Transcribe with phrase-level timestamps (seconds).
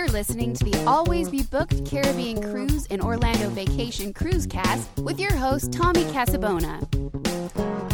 [0.00, 5.20] You're listening to the Always Be Booked Caribbean Cruise and Orlando Vacation Cruise Cast with
[5.20, 6.80] your host, Tommy Casabona.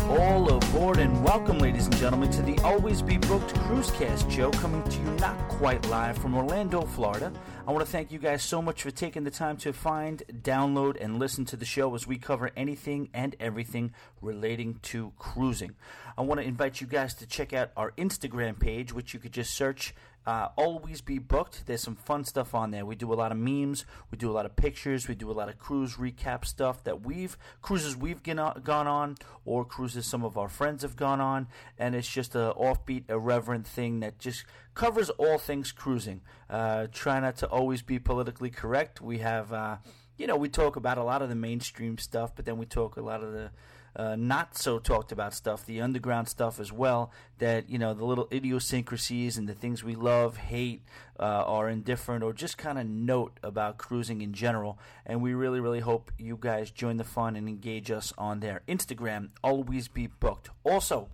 [0.09, 4.53] All aboard and welcome, ladies and gentlemen, to the Always Be Booked Cruise Cast show
[4.53, 7.33] coming to you not quite live from Orlando, Florida.
[7.67, 10.97] I want to thank you guys so much for taking the time to find, download,
[11.01, 13.93] and listen to the show as we cover anything and everything
[14.23, 15.75] relating to cruising.
[16.17, 19.33] I want to invite you guys to check out our Instagram page, which you could
[19.33, 19.93] just search
[20.27, 21.67] uh, always be booked.
[21.67, 22.85] There's some fun stuff on there.
[22.85, 25.33] We do a lot of memes, we do a lot of pictures, we do a
[25.33, 30.37] lot of cruise recap stuff that we've cruises we've gone on, or cruises some of
[30.37, 31.47] our friends have gone on,
[31.79, 36.21] and it's just a offbeat, irreverent thing that just covers all things cruising.
[36.51, 39.01] Uh, try not to always be politically correct.
[39.01, 39.77] We have, uh,
[40.19, 42.97] you know, we talk about a lot of the mainstream stuff, but then we talk
[42.97, 43.51] a lot of the
[43.97, 47.11] uh, not so talked about stuff, the underground stuff as well.
[47.39, 50.83] That you know the little idiosyncrasies and the things we love, hate,
[51.19, 54.79] uh, are indifferent, or just kind of note about cruising in general.
[55.07, 58.63] And we really, really hope you guys join the fun and engage us on their
[58.69, 59.31] Instagram.
[59.43, 60.51] Always be booked.
[60.63, 61.09] Also,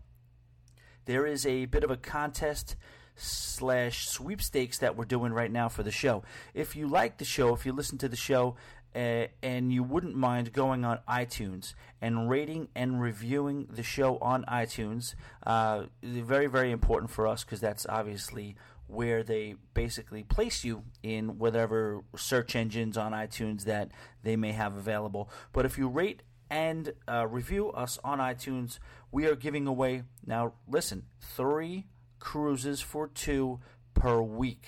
[1.04, 2.76] there is a bit of a contest
[3.14, 6.22] slash sweepstakes that we're doing right now for the show.
[6.54, 8.56] If you like the show, if you listen to the show
[8.94, 14.44] uh, and you wouldn't mind going on iTunes and rating and reviewing the show on
[14.44, 15.14] iTunes,
[15.46, 21.38] uh, very, very important for us because that's obviously where they basically place you in
[21.38, 23.90] whatever search engines on iTunes that
[24.22, 25.30] they may have available.
[25.52, 28.78] But if you rate and uh, review us on iTunes,
[29.10, 31.86] we are giving away, now listen, three
[32.18, 33.60] cruises for two
[33.94, 34.66] per week.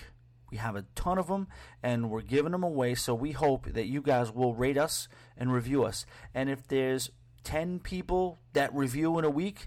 [0.54, 1.48] We have a ton of them,
[1.82, 2.94] and we're giving them away.
[2.94, 6.06] So we hope that you guys will rate us and review us.
[6.32, 7.10] And if there's
[7.42, 9.66] 10 people that review in a week,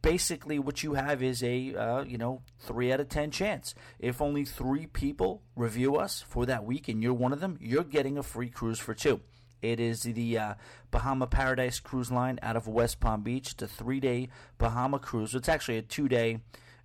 [0.00, 4.20] basically what you have is a uh, you know three out of ten chance if
[4.20, 8.18] only three people review us for that week and you're one of them you're getting
[8.18, 9.20] a free cruise for two
[9.60, 10.54] it is the uh,
[10.90, 14.28] bahama paradise cruise line out of west palm beach it's a three day
[14.58, 16.40] bahama cruise it's actually a two day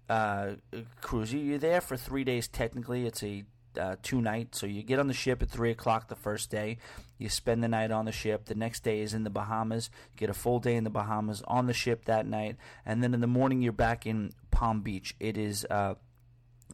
[0.10, 0.54] uh,
[1.02, 1.34] cruise.
[1.34, 2.48] You're there for three days.
[2.48, 3.44] Technically, it's a
[3.78, 4.56] uh, two night.
[4.56, 6.78] So you get on the ship at three o'clock the first day.
[7.18, 8.46] You spend the night on the ship.
[8.46, 9.90] The next day is in the Bahamas.
[10.14, 13.14] You get a full day in the Bahamas on the ship that night, and then
[13.14, 15.16] in the morning you're back in Palm Beach.
[15.20, 15.96] It is uh,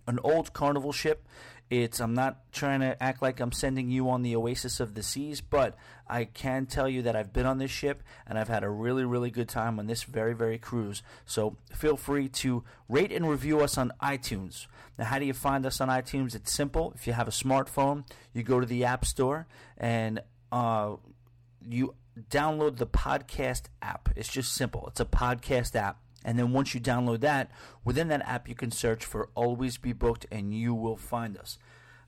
[0.07, 1.27] an old carnival ship.
[1.69, 5.01] It's I'm not trying to act like I'm sending you on the oasis of the
[5.01, 5.75] seas, but
[6.07, 9.05] I can tell you that I've been on this ship and I've had a really
[9.05, 11.01] really good time on this very very cruise.
[11.25, 14.67] So feel free to rate and review us on iTunes.
[14.97, 16.35] Now, how do you find us on iTunes?
[16.35, 16.93] It's simple.
[16.95, 19.47] If you have a smartphone, you go to the App Store
[19.77, 20.97] and uh,
[21.67, 21.95] you
[22.29, 24.09] download the podcast app.
[24.15, 24.85] It's just simple.
[24.87, 25.99] It's a podcast app.
[26.23, 27.51] And then once you download that,
[27.83, 31.57] within that app, you can search for Always Be Booked and you will find us.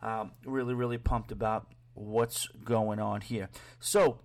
[0.02, 3.50] Um, really, really pumped about what's going on here.
[3.80, 4.20] So,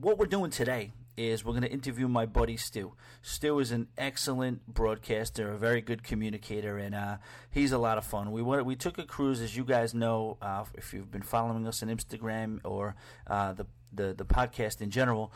[0.00, 2.94] what we're doing today is we're going to interview my buddy Stu.
[3.20, 7.16] Stu is an excellent broadcaster, a very good communicator, and uh,
[7.50, 8.32] he's a lot of fun.
[8.32, 11.66] We went, we took a cruise, as you guys know, uh, if you've been following
[11.66, 12.94] us on Instagram or
[13.26, 15.32] uh, the, the the podcast in general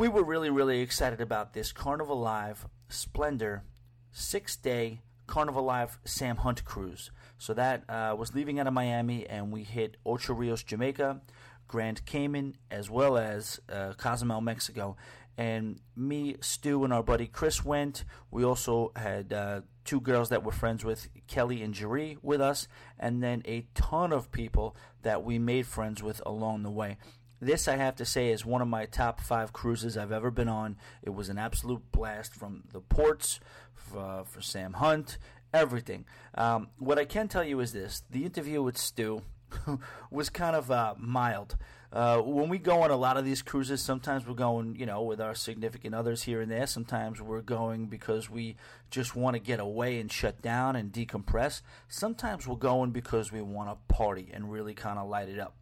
[0.00, 3.64] we were really, really excited about this Carnival Live Splendor
[4.10, 7.10] six day Carnival Live Sam Hunt cruise.
[7.36, 11.20] So that uh, was leaving out of Miami, and we hit Ocho Rios, Jamaica,
[11.68, 14.96] Grand Cayman, as well as uh, Cozumel, Mexico.
[15.36, 18.04] And me, Stu, and our buddy Chris went.
[18.30, 22.68] We also had uh, two girls that we're friends with, Kelly and Jeree, with us,
[22.98, 26.96] and then a ton of people that we made friends with along the way.
[27.40, 30.48] This, I have to say, is one of my top five cruises I've ever been
[30.48, 30.76] on.
[31.02, 33.40] It was an absolute blast from the ports,
[33.74, 35.16] for, uh, for Sam Hunt,
[35.54, 36.04] everything.
[36.34, 39.22] Um, what I can tell you is this the interview with Stu
[40.10, 41.56] was kind of uh, mild.
[41.92, 45.02] Uh, when we go on a lot of these cruises, sometimes we're going, you know,
[45.02, 46.66] with our significant others here and there.
[46.66, 48.56] Sometimes we're going because we
[48.90, 51.62] just want to get away and shut down and decompress.
[51.88, 55.54] Sometimes we're going because we want to party and really kind of light it up.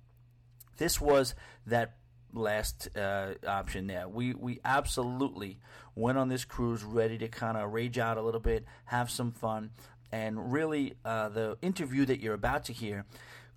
[0.78, 1.34] This was
[1.66, 1.96] that
[2.32, 4.08] last uh, option there.
[4.08, 5.58] We we absolutely
[5.94, 9.32] went on this cruise ready to kind of rage out a little bit, have some
[9.32, 9.70] fun,
[10.10, 13.04] and really uh, the interview that you're about to hear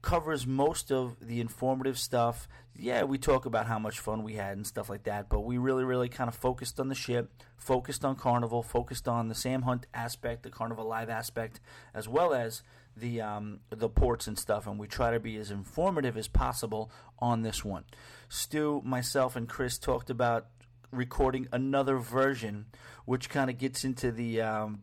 [0.01, 2.47] covers most of the informative stuff.
[2.75, 5.57] Yeah, we talk about how much fun we had and stuff like that, but we
[5.57, 9.62] really, really kind of focused on the ship, focused on Carnival, focused on the Sam
[9.63, 11.59] Hunt aspect, the Carnival Live aspect,
[11.94, 12.63] as well as
[12.95, 16.91] the um, the ports and stuff, and we try to be as informative as possible
[17.19, 17.85] on this one.
[18.29, 20.47] Stu, myself, and Chris talked about
[20.91, 22.65] recording another version,
[23.05, 24.81] which kind of gets into the um,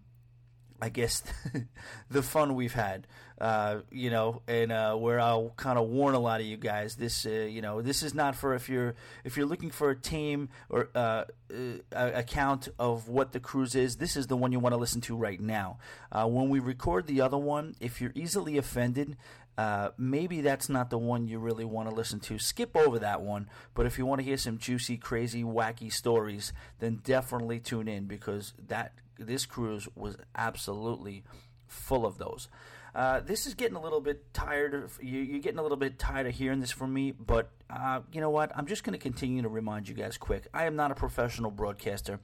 [0.81, 1.23] I guess
[2.11, 3.07] the fun we've had,
[3.41, 6.95] uh, you know, and uh, where I'll kind of warn a lot of you guys.
[6.95, 8.95] This, uh, you know, this is not for if you're
[9.25, 13.97] if you're looking for a team or uh, uh, account of what the cruise is.
[13.97, 15.79] This is the one you want to listen to right now.
[16.13, 19.17] Uh, when we record the other one, if you're easily offended,
[19.97, 22.39] maybe that's not the one you really want to listen to.
[22.39, 23.49] Skip over that one.
[23.75, 28.05] But if you want to hear some juicy, crazy, wacky stories, then definitely tune in
[28.05, 31.25] because that this cruise was absolutely
[31.67, 32.49] full of those.
[32.95, 35.99] Uh, this is getting a little bit tired of you, are getting a little bit
[35.99, 38.51] tired of hearing this from me, but uh, you know what?
[38.57, 40.49] I'm just going to continue to remind you guys quick.
[40.55, 42.21] I am not a professional broadcaster.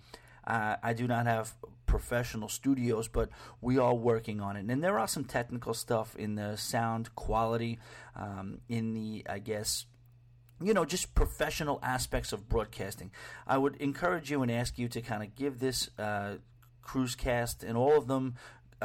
[0.46, 1.54] Uh, I do not have
[1.86, 3.28] professional studios, but
[3.60, 4.64] we are working on it.
[4.68, 7.78] And there are some technical stuff in the sound quality,
[8.16, 9.86] um, in the I guess
[10.62, 13.10] you know, just professional aspects of broadcasting.
[13.46, 16.36] I would encourage you and ask you to kind of give this uh,
[16.84, 18.34] cruise cast and all of them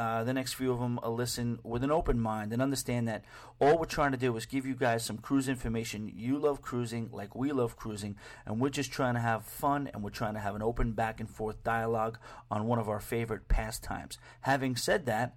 [0.00, 3.22] uh, the next few of them a listen with an open mind and understand that
[3.58, 6.10] all we're trying to do is give you guys some cruise information.
[6.14, 8.16] You love cruising like we love cruising,
[8.46, 11.20] and we're just trying to have fun and we're trying to have an open back
[11.20, 12.18] and forth dialogue
[12.50, 14.16] on one of our favorite pastimes.
[14.42, 15.36] Having said that,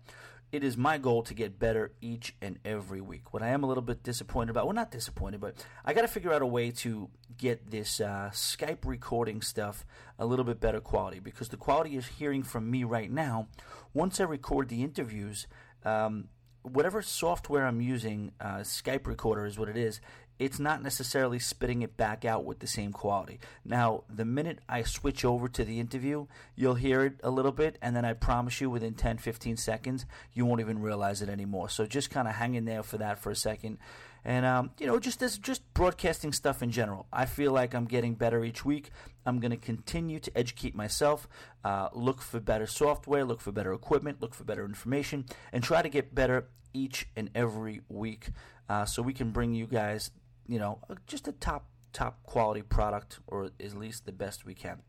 [0.54, 3.34] it is my goal to get better each and every week.
[3.34, 6.08] What I am a little bit disappointed about, well, not disappointed, but I got to
[6.08, 7.10] figure out a way to
[7.40, 9.84] get this uh, Skype recording stuff
[10.20, 13.48] a little bit better quality because the quality you're hearing from me right now,
[13.96, 15.48] once I record the interviews,
[15.86, 16.30] um,
[16.62, 20.02] whatever software I'm using, uh, Skype Recorder is what it is,
[20.39, 23.39] it's not necessarily spitting it back out with the same quality.
[23.63, 27.77] Now, the minute I switch over to the interview, you'll hear it a little bit,
[27.81, 31.69] and then I promise you within 10 15 seconds, you won't even realize it anymore.
[31.69, 33.77] So just kind of hang in there for that for a second.
[34.25, 37.85] And um, you know, just as just broadcasting stuff in general, I feel like I'm
[37.85, 38.89] getting better each week.
[39.25, 41.27] I'm going to continue to educate myself,
[41.63, 45.81] uh, look for better software, look for better equipment, look for better information, and try
[45.81, 48.30] to get better each and every week,
[48.68, 50.12] uh, so we can bring you guys
[50.48, 54.80] you know, just a top top quality product, or at least the best we can.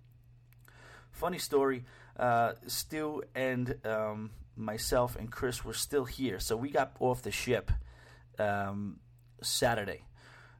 [1.10, 1.84] Funny story,
[2.18, 7.30] uh, Stu and um, myself and Chris were still here, so we got off the
[7.30, 7.70] ship
[8.38, 8.98] um,
[9.42, 10.04] Saturday.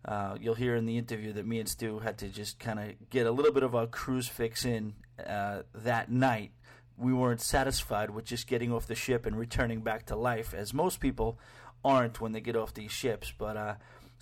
[0.05, 3.11] Uh, you'll hear in the interview that me and Stu had to just kind of
[3.11, 4.95] get a little bit of a cruise fix in
[5.27, 6.53] uh, that night.
[6.97, 10.75] We weren't satisfied with just getting off the ship and returning back to life, as
[10.75, 11.39] most people
[11.85, 13.33] aren't when they get off these ships.
[13.37, 13.75] But uh,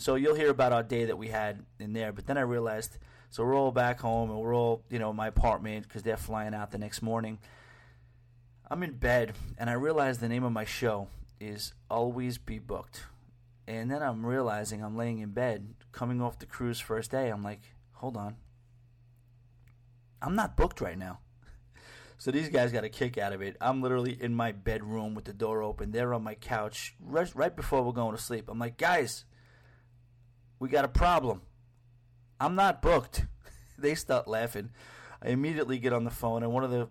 [0.03, 2.13] so you'll hear about our day that we had in there.
[2.13, 2.99] But then I realized,
[3.31, 6.17] so we're all back home and we're all, you know, in my apartment because they're
[6.17, 7.39] flying out the next morning.
[8.69, 11.07] I'm in bed and I realize the name of my show
[11.41, 13.05] is Always Be Booked.
[13.69, 17.29] And then I'm realizing I'm laying in bed, coming off the cruise first day.
[17.29, 17.63] I'm like,
[17.93, 18.37] hold on.
[20.21, 21.21] I'm not booked right now.
[22.19, 23.57] So these guys got a kick out of it.
[23.61, 25.91] I'm literally in my bedroom with the door open.
[25.91, 28.49] They're on my couch right, right before we're going to sleep.
[28.49, 29.25] I'm like, guys,
[30.63, 31.43] we got a problem.
[32.39, 33.27] I'm not booked.
[33.79, 34.71] they start laughing.
[35.21, 36.89] I immediately get on the phone, and one of the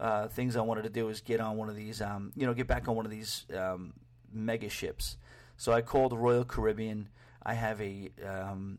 [0.00, 2.52] uh, things I wanted to do is get on one of these, um, you know,
[2.54, 3.92] get back on one of these um,
[4.32, 5.16] mega ships.
[5.56, 7.08] So I called Royal Caribbean.
[7.40, 8.78] I have a um,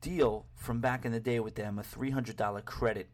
[0.00, 3.08] deal from back in the day with them, a $300 credit.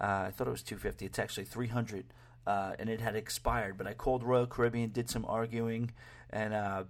[0.00, 2.04] Uh, I thought it was 250 It's actually 300
[2.46, 3.76] uh, and it had expired.
[3.76, 5.90] But I called Royal Caribbean, did some arguing,
[6.30, 6.84] and uh,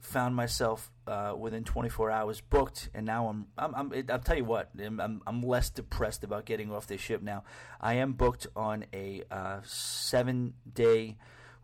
[0.00, 4.44] found myself uh, within 24 hours booked, and now I'm, I'm, I'm I'll tell you
[4.44, 7.44] what, I'm, I'm less depressed about getting off this ship now.
[7.80, 11.16] I am booked on a uh, seven day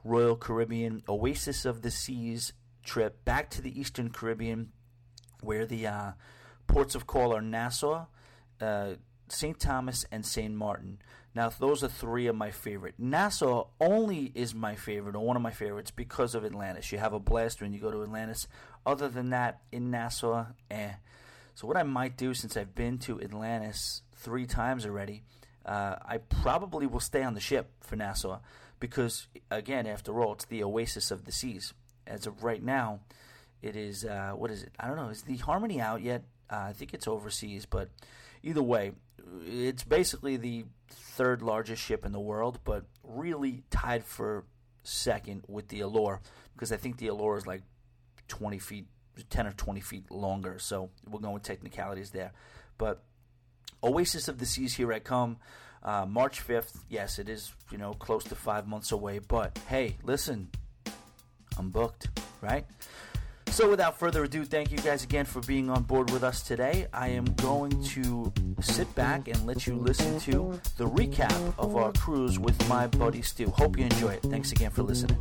[0.04, 2.52] Royal Caribbean Oasis of the Seas
[2.84, 4.72] trip back to the Eastern Caribbean,
[5.42, 6.12] where the uh,
[6.66, 8.06] ports of call are Nassau,
[8.60, 8.94] uh,
[9.28, 9.58] St.
[9.58, 10.54] Thomas, and St.
[10.54, 10.98] Martin.
[11.36, 12.94] Now, those are three of my favorite.
[12.96, 16.90] Nassau only is my favorite, or one of my favorites, because of Atlantis.
[16.90, 18.48] You have a blast when you go to Atlantis.
[18.86, 20.92] Other than that, in Nassau, eh.
[21.54, 25.24] So, what I might do, since I've been to Atlantis three times already,
[25.66, 28.40] uh, I probably will stay on the ship for Nassau
[28.80, 31.74] because, again, after all, it's the oasis of the seas.
[32.06, 33.00] As of right now,
[33.60, 34.72] it is, uh, what is it?
[34.80, 35.10] I don't know.
[35.10, 36.22] Is the Harmony out yet?
[36.48, 37.90] Uh, I think it's overseas, but
[38.46, 38.92] either way,
[39.44, 44.44] it's basically the third largest ship in the world, but really tied for
[44.84, 46.20] second with the Allure
[46.54, 47.62] because I think the Allure is like
[48.28, 48.86] 20 feet,
[49.30, 50.58] 10 or 20 feet longer.
[50.58, 52.32] So we're going with technicalities there.
[52.78, 53.02] But
[53.82, 55.38] Oasis of the Seas, here I come.
[55.82, 56.76] Uh, March 5th.
[56.88, 59.18] Yes, it is, you know, close to five months away.
[59.18, 60.50] But hey, listen,
[61.58, 62.08] I'm booked,
[62.40, 62.64] right?
[63.56, 66.88] So, without further ado, thank you guys again for being on board with us today.
[66.92, 71.90] I am going to sit back and let you listen to the recap of our
[71.92, 73.48] cruise with my buddy Stu.
[73.48, 74.22] Hope you enjoy it.
[74.24, 75.16] Thanks again for listening.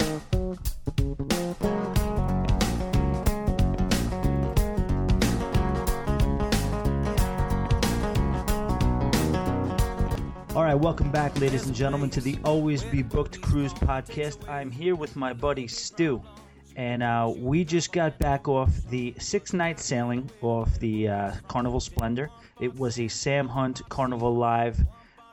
[10.53, 14.49] All right, welcome back, ladies and gentlemen, to the Always Be Booked Cruise podcast.
[14.49, 16.21] I'm here with my buddy Stu,
[16.75, 21.79] and uh, we just got back off the six night sailing off the uh, Carnival
[21.79, 22.29] Splendor.
[22.59, 24.79] It was a Sam Hunt Carnival Live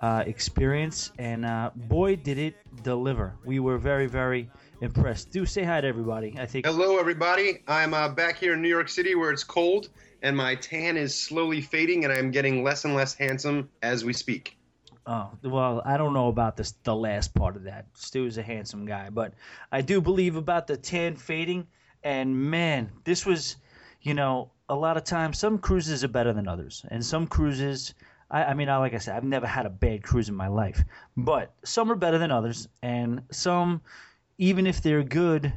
[0.00, 3.34] uh, experience, and uh, boy, did it deliver.
[3.44, 5.28] We were very, very impressed.
[5.28, 6.34] Stu say hi to everybody.
[6.38, 6.66] I think.
[6.66, 7.62] Hello, everybody.
[7.68, 9.88] I'm uh, back here in New York City where it's cold,
[10.22, 14.12] and my tan is slowly fading, and I'm getting less and less handsome as we
[14.12, 14.56] speak.
[15.04, 17.86] Oh well, I don't know about this the last part of that.
[17.94, 19.34] Stu is a handsome guy, but
[19.72, 21.66] I do believe about the tan fading.
[22.04, 23.56] And man, this was,
[24.00, 27.94] you know, a lot of times some cruises are better than others, and some cruises.
[28.30, 30.48] I, I mean, I, like I said, I've never had a bad cruise in my
[30.48, 30.82] life,
[31.16, 33.82] but some are better than others, and some,
[34.38, 35.52] even if they're good,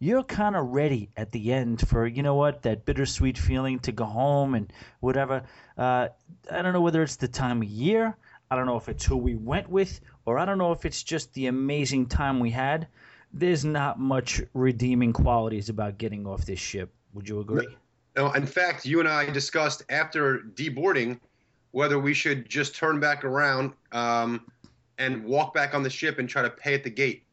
[0.00, 3.92] you're kind of ready at the end for you know what that bittersweet feeling to
[3.92, 5.44] go home and whatever.
[5.76, 6.08] Uh,
[6.50, 8.16] I don't know whether it's the time of year.
[8.50, 11.02] I don't know if it's who we went with, or I don't know if it's
[11.02, 12.88] just the amazing time we had.
[13.32, 16.90] There's not much redeeming qualities about getting off this ship.
[17.12, 17.66] Would you agree?
[18.16, 21.20] No, in fact, you and I discussed after deboarding
[21.72, 24.50] whether we should just turn back around um,
[24.96, 27.24] and walk back on the ship and try to pay at the gate.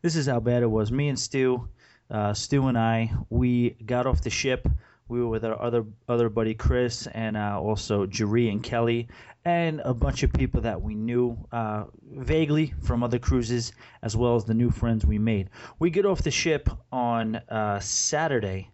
[0.00, 0.90] This is how bad it was.
[0.90, 1.68] Me and Stu,
[2.10, 4.66] uh, Stu and I, we got off the ship.
[5.08, 9.08] We were with our other other buddy Chris and uh, also Jerry and Kelly
[9.44, 14.36] and a bunch of people that we knew uh, vaguely from other cruises, as well
[14.36, 15.50] as the new friends we made.
[15.78, 18.70] We get off the ship on uh, Saturday,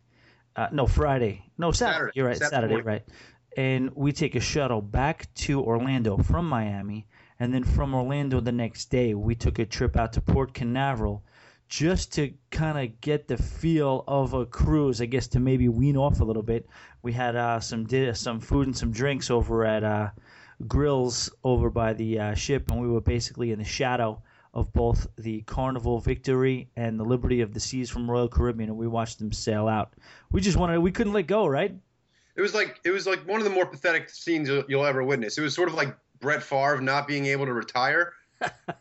[0.54, 1.94] uh, no Friday, no Saturday.
[1.94, 2.12] Saturday.
[2.14, 3.02] You're right, Saturday Saturday, right?
[3.56, 7.08] And we take a shuttle back to Orlando from Miami,
[7.40, 11.25] and then from Orlando the next day we took a trip out to Port Canaveral.
[11.70, 15.96] Just to kind of get the feel of a cruise, I guess to maybe wean
[15.96, 16.68] off a little bit.
[17.02, 20.10] We had uh, some di- some food and some drinks over at uh,
[20.66, 24.20] grills over by the uh, ship, and we were basically in the shadow
[24.52, 28.78] of both the Carnival Victory and the Liberty of the Seas from Royal Caribbean, and
[28.78, 29.94] we watched them sail out.
[30.32, 31.72] We just wanted, we couldn't let go, right?
[32.34, 35.04] It was like it was like one of the more pathetic scenes you'll, you'll ever
[35.04, 35.38] witness.
[35.38, 38.12] It was sort of like Brett Favre not being able to retire.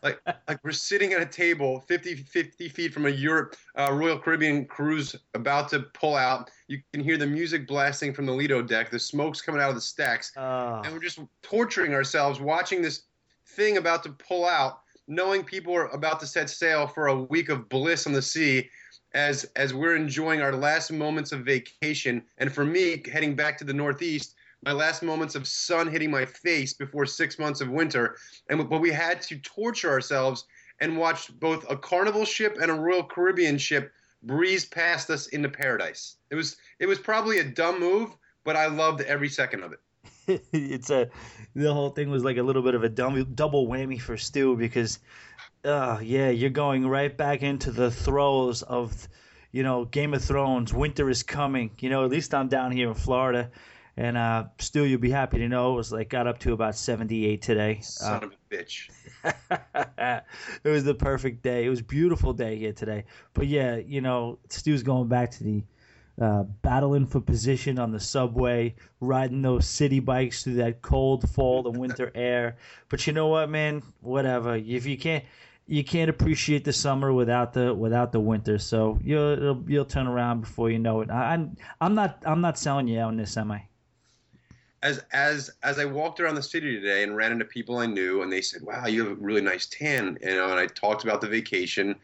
[0.02, 4.18] Like like we're sitting at a table 50, 50 feet from a Europe uh, Royal
[4.18, 6.50] Caribbean cruise about to pull out.
[6.68, 8.90] You can hear the music blasting from the Lido deck.
[8.90, 10.36] The smoke's coming out of the stacks.
[10.36, 13.02] Uh, and we're just torturing ourselves watching this
[13.46, 17.48] thing about to pull out, knowing people are about to set sail for a week
[17.48, 18.68] of bliss on the sea.
[19.12, 23.64] As as we're enjoying our last moments of vacation, and for me, heading back to
[23.64, 28.16] the Northeast, my last moments of sun hitting my face before six months of winter,
[28.48, 30.44] and but we had to torture ourselves
[30.80, 35.48] and watch both a Carnival ship and a Royal Caribbean ship breeze past us into
[35.48, 36.16] paradise.
[36.30, 38.10] It was it was probably a dumb move,
[38.44, 39.80] but I loved every second of it.
[40.52, 41.08] it's a
[41.54, 44.56] the whole thing was like a little bit of a dumb, double whammy for Stu
[44.56, 44.98] because,
[45.64, 49.08] uh, yeah, you're going right back into the throes of,
[49.52, 50.72] you know, Game of Thrones.
[50.72, 51.70] Winter is coming.
[51.80, 53.50] You know, at least I'm down here in Florida,
[54.00, 56.74] and uh, Stu, you'll be happy to know it was like got up to about
[56.74, 57.80] 78 today.
[57.82, 58.88] Son of a bitch.
[60.64, 61.66] it was the perfect day.
[61.66, 63.04] It was a beautiful day here today.
[63.34, 65.62] But yeah, you know, Stu's going back to the
[66.18, 71.68] uh, battling for position on the subway, riding those city bikes through that cold fall
[71.68, 72.56] and winter air.
[72.88, 73.82] But you know what, man?
[74.00, 74.56] Whatever.
[74.56, 75.26] If you can't,
[75.66, 78.56] you can't appreciate the summer without the without the winter.
[78.56, 81.10] So you'll you'll turn around before you know it.
[81.10, 83.66] I, I'm I'm not I'm not selling you out on this, am I?
[84.82, 88.22] As as as I walked around the city today and ran into people I knew,
[88.22, 91.04] and they said, "Wow, you have a really nice tan," you know, and I talked
[91.04, 91.96] about the vacation,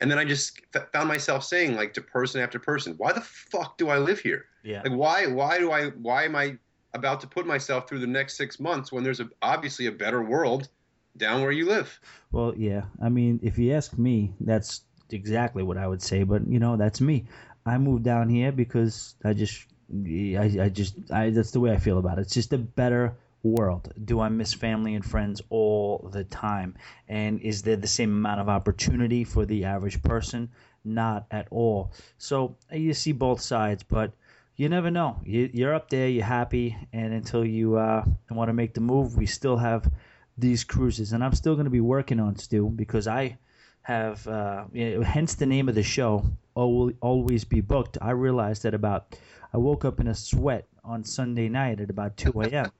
[0.00, 3.20] and then I just f- found myself saying, like, to person after person, "Why the
[3.20, 4.46] fuck do I live here?
[4.62, 4.82] Yeah.
[4.82, 6.56] Like, why why do I why am I
[6.94, 10.22] about to put myself through the next six months when there's a, obviously a better
[10.22, 10.68] world
[11.16, 12.84] down where you live?" Well, yeah.
[13.02, 16.22] I mean, if you ask me, that's exactly what I would say.
[16.22, 17.26] But you know, that's me.
[17.66, 21.30] I moved down here because I just, I, I just, I.
[21.30, 22.22] That's the way I feel about it.
[22.22, 23.92] It's just a better world.
[24.04, 26.76] Do I miss family and friends all the time?
[27.08, 30.50] And is there the same amount of opportunity for the average person?
[30.84, 31.92] Not at all.
[32.18, 34.12] So you see both sides, but
[34.56, 35.20] you never know.
[35.24, 39.16] You, you're up there, you're happy, and until you uh, want to make the move,
[39.16, 39.90] we still have
[40.38, 43.38] these cruises, and I'm still going to be working on Stu because I
[43.82, 48.62] have, uh, you know, hence the name of the show, always be booked, I realized
[48.62, 49.16] that about
[49.52, 52.70] I woke up in a sweat on Sunday night at about 2 a.m.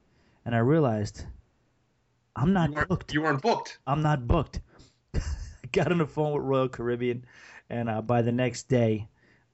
[0.45, 1.27] and I realized
[2.35, 3.13] I'm not you booked.
[3.13, 3.79] You weren't booked.
[3.87, 4.61] I'm not booked.
[5.15, 5.21] I
[5.71, 7.27] got on the phone with Royal Caribbean,
[7.69, 9.09] and uh, by the next day,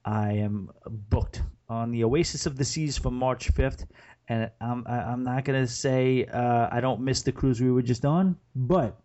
[0.05, 3.87] I am booked on the Oasis of the Seas for March 5th.
[4.29, 8.05] And I'm I'm not gonna say uh, I don't miss the cruise we were just
[8.05, 9.01] on, but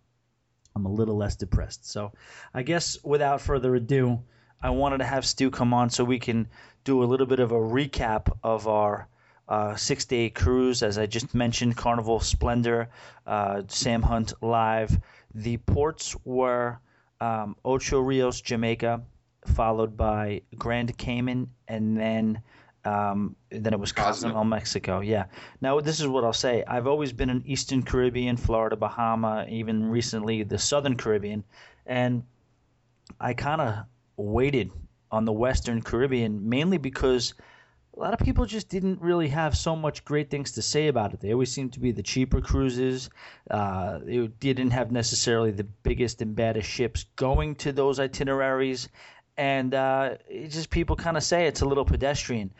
[0.75, 1.89] I'm a little less depressed.
[1.89, 2.11] So
[2.53, 4.21] I guess without further ado,
[4.63, 6.47] I wanted to have Stu come on so we can
[6.85, 9.09] do a little bit of a recap of our
[9.49, 10.81] uh, six day cruise.
[10.83, 12.89] As I just mentioned, Carnival Splendor,
[13.27, 14.97] uh, Sam Hunt Live.
[15.35, 16.79] The ports were
[17.19, 19.01] um, Ocho Rios, Jamaica,
[19.47, 22.41] followed by Grand Cayman, and then
[22.85, 25.01] um, then it was Cozumel, Mexico.
[25.01, 25.25] Yeah.
[25.59, 26.63] Now this is what I'll say.
[26.65, 31.43] I've always been in Eastern Caribbean, Florida, Bahama, even recently the Southern Caribbean,
[31.85, 32.23] and
[33.19, 33.85] I kind of
[34.17, 34.71] waited
[35.11, 37.33] on the Western Caribbean mainly because
[37.95, 41.13] a lot of people just didn't really have so much great things to say about
[41.13, 41.19] it.
[41.19, 43.09] They always seemed to be the cheaper cruises.
[43.49, 48.89] Uh, they didn't have necessarily the biggest and baddest ships going to those itineraries,
[49.37, 50.15] and uh,
[50.49, 52.51] just people kind of say it's a little pedestrian.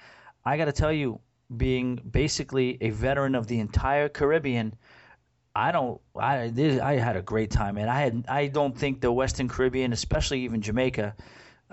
[0.45, 1.19] I got to tell you,
[1.57, 4.75] being basically a veteran of the entire Caribbean,
[5.55, 5.99] I don't.
[6.15, 8.25] I I had a great time, and I had.
[8.27, 11.15] I don't think the Western Caribbean, especially even Jamaica,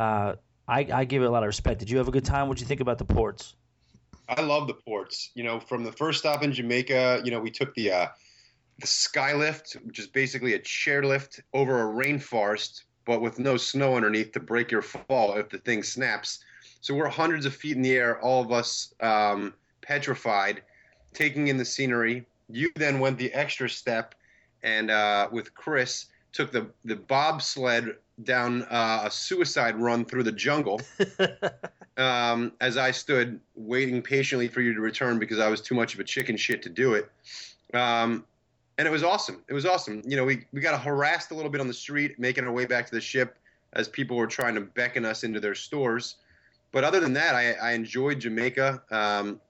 [0.01, 1.79] uh, I, I give it a lot of respect.
[1.79, 2.49] Did you have a good time?
[2.49, 3.55] What did you think about the ports?
[4.29, 5.31] I love the ports.
[5.35, 8.07] You know, from the first stop in Jamaica, you know, we took the uh,
[8.79, 14.33] the Skylift, which is basically a chairlift over a rainforest, but with no snow underneath
[14.33, 16.43] to break your fall if the thing snaps.
[16.81, 19.53] So we're hundreds of feet in the air, all of us um,
[19.83, 20.63] petrified,
[21.13, 22.25] taking in the scenery.
[22.49, 24.15] You then went the extra step,
[24.63, 30.33] and uh, with Chris took the the bobsled down uh, a suicide run through the
[30.33, 30.81] jungle.
[31.97, 35.95] um, as I stood waiting patiently for you to return because I was too much
[35.95, 37.11] of a chicken shit to do it.
[37.75, 38.25] Um,
[38.79, 39.43] and it was awesome.
[39.49, 40.03] It was awesome.
[40.07, 42.67] You know, we, we got harassed a little bit on the street, making our way
[42.67, 43.37] back to the ship
[43.75, 46.17] as people were trying to beckon us into their stores
[46.73, 48.83] but other than that, I, I enjoyed Jamaica.
[48.91, 49.41] Um,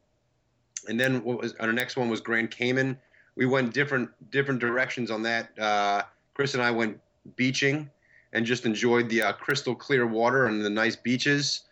[0.88, 2.96] and then what was our next one was Grand Cayman.
[3.36, 5.58] We went different different directions on that.
[5.58, 6.02] Uh,
[6.34, 6.98] Chris and I went
[7.36, 7.90] beaching
[8.32, 11.62] and just enjoyed the uh, crystal clear water and the nice beaches.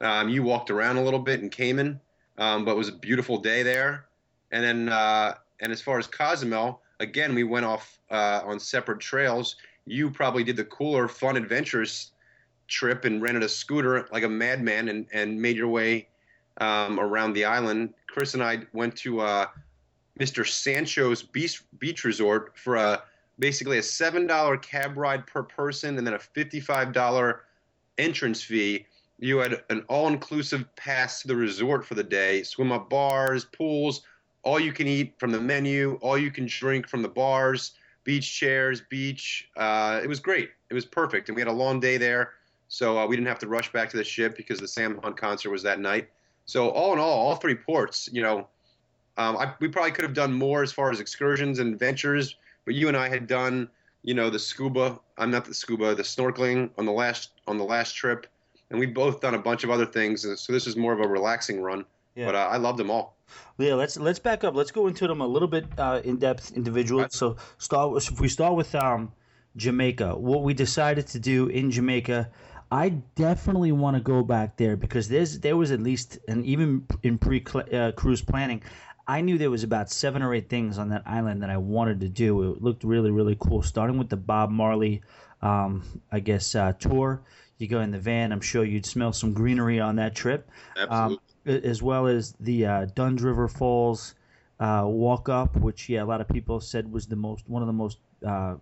[0.00, 2.00] Um, you walked around a little bit and came in Cayman,
[2.38, 4.06] um, but it was a beautiful day there.
[4.50, 9.00] And then uh, and as far as Cozumel, again we went off uh, on separate
[9.00, 9.56] trails.
[9.86, 12.12] You probably did the cooler, fun adventures
[12.68, 16.08] trip and rented a scooter like a madman and, and made your way
[16.58, 17.92] um, around the island.
[18.06, 19.46] Chris and I went to uh,
[20.18, 20.46] Mr.
[20.46, 23.02] Sancho's beach, beach resort for a
[23.42, 27.42] basically a seven dollar cab ride per person and then a fifty five dollar
[27.98, 28.86] entrance fee.
[29.18, 33.44] You had an all inclusive pass to the resort for the day, swim up bars,
[33.44, 34.02] pools,
[34.44, 37.72] all you can eat from the menu, all you can drink from the bars,
[38.04, 39.48] beach chairs, beach.
[39.56, 40.50] Uh, it was great.
[40.70, 42.34] It was perfect, and we had a long day there.
[42.68, 45.16] So uh, we didn't have to rush back to the ship because the Sam Hunt
[45.16, 46.08] concert was that night.
[46.46, 48.46] So all in all, all three ports, you know,
[49.16, 52.74] um, I, we probably could have done more as far as excursions and adventures, but
[52.74, 53.68] you and I had done,
[54.02, 54.98] you know, the scuba.
[55.18, 58.26] I'm not the scuba, the snorkeling on the last on the last trip,
[58.70, 60.22] and we both done a bunch of other things.
[60.40, 61.84] So this is more of a relaxing run.
[62.14, 62.26] Yeah.
[62.26, 63.16] But uh, I loved them all.
[63.58, 64.54] Yeah, let's let's back up.
[64.54, 67.06] Let's go into them a little bit uh, in depth, individual.
[67.10, 69.12] So start with, if we start with um,
[69.56, 72.30] Jamaica, what we decided to do in Jamaica
[72.72, 76.86] I definitely want to go back there because there's there was at least and even
[77.02, 78.62] in pre uh, cruise planning,
[79.06, 82.00] I knew there was about seven or eight things on that island that I wanted
[82.00, 82.52] to do.
[82.52, 83.62] It looked really really cool.
[83.62, 85.02] Starting with the Bob Marley,
[85.40, 87.22] um, I guess uh, tour.
[87.58, 88.32] You go in the van.
[88.32, 90.50] I'm sure you'd smell some greenery on that trip,
[90.88, 94.14] um, as well as the uh, Dunn's River Falls
[94.58, 97.66] uh, walk up, which yeah, a lot of people said was the most one of
[97.66, 98.56] the most uh,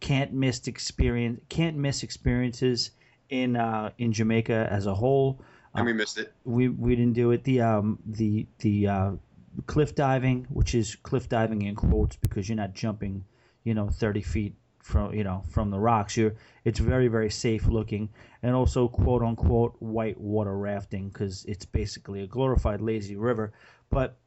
[0.00, 2.90] can't miss experience can't miss experiences
[3.30, 5.40] in uh, in Jamaica as a whole.
[5.74, 6.32] And we uh, missed it.
[6.44, 7.44] We we didn't do it.
[7.44, 9.12] The um the the uh,
[9.66, 13.24] cliff diving, which is cliff diving in quotes because you're not jumping,
[13.64, 16.16] you know, 30 feet from you know from the rocks.
[16.16, 18.10] You're it's very very safe looking,
[18.42, 23.52] and also quote unquote white water rafting because it's basically a glorified lazy river.
[23.90, 24.18] But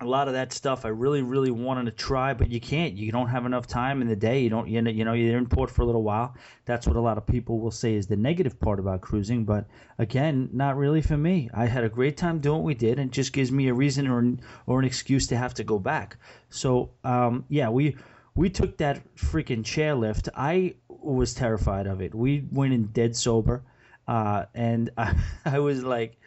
[0.00, 2.94] a lot of that stuff I really, really wanted to try, but you can't.
[2.94, 4.40] You don't have enough time in the day.
[4.40, 6.34] You don't, you know, you know, you're in port for a little while.
[6.66, 9.44] That's what a lot of people will say is the negative part about cruising.
[9.44, 9.66] But
[9.98, 11.50] again, not really for me.
[11.52, 13.74] I had a great time doing what we did, and it just gives me a
[13.74, 16.16] reason or or an excuse to have to go back.
[16.50, 17.96] So, um, yeah, we
[18.36, 20.28] we took that freaking chairlift.
[20.34, 22.14] I was terrified of it.
[22.14, 23.64] We went in dead sober.
[24.06, 26.18] uh, and I, I was like,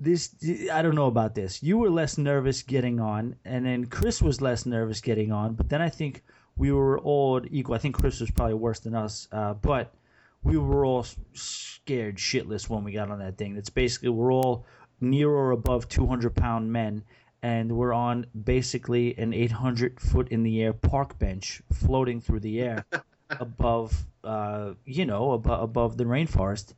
[0.00, 0.34] this
[0.72, 1.62] I don't know about this.
[1.62, 5.54] You were less nervous getting on, and then Chris was less nervous getting on.
[5.54, 6.24] But then I think
[6.56, 7.74] we were all equal.
[7.74, 9.94] I think Chris was probably worse than us, uh, but
[10.42, 13.56] we were all scared shitless when we got on that thing.
[13.56, 14.64] It's basically we're all
[15.00, 17.02] near or above 200 pound men,
[17.42, 22.60] and we're on basically an 800 foot in the air park bench floating through the
[22.60, 22.84] air
[23.30, 26.72] above, uh, you know, above, above the rainforest.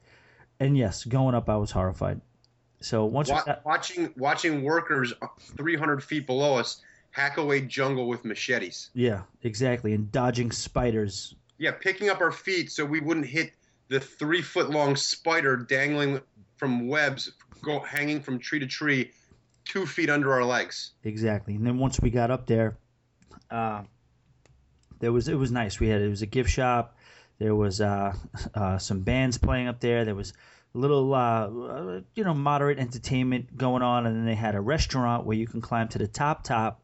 [0.59, 2.21] And yes, going up, I was horrified.
[2.85, 8.25] So once Wa- got- watching watching workers 300 feet below us hack away jungle with
[8.25, 8.91] machetes.
[8.95, 11.35] Yeah, exactly, and dodging spiders.
[11.59, 13.53] Yeah, picking up our feet so we wouldn't hit
[13.89, 16.21] the three foot long spider dangling
[16.57, 19.11] from webs, go hanging from tree to tree,
[19.65, 20.93] two feet under our legs.
[21.05, 22.79] Exactly, and then once we got up there,
[23.51, 23.83] uh,
[24.99, 25.79] there was it was nice.
[25.79, 26.97] We had it was a gift shop.
[27.39, 28.15] There was uh,
[28.55, 30.05] uh, some bands playing up there.
[30.05, 30.33] There was
[30.75, 35.37] little uh, you know moderate entertainment going on and then they had a restaurant where
[35.37, 36.83] you can climb to the top top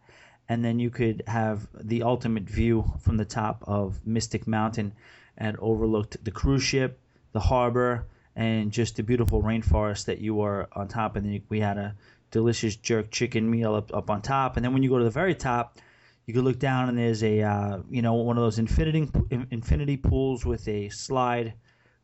[0.49, 4.95] and then you could have the ultimate view from the top of Mystic Mountain
[5.37, 6.99] and overlooked the cruise ship,
[7.33, 11.17] the harbor, and just the beautiful rainforest that you were on top.
[11.17, 11.95] And then we had a
[12.31, 14.57] delicious jerk chicken meal up, up on top.
[14.57, 15.79] And then when you go to the very top,
[16.25, 19.09] you could look down and there's a uh, you know one of those infinity
[19.51, 21.55] infinity pools with a slide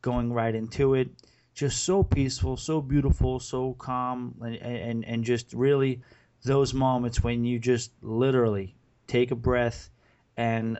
[0.01, 1.11] going right into it
[1.55, 6.01] just so peaceful, so beautiful, so calm, and, and, and just really
[6.43, 8.75] those moments when you just literally
[9.07, 9.89] take a breath
[10.37, 10.79] and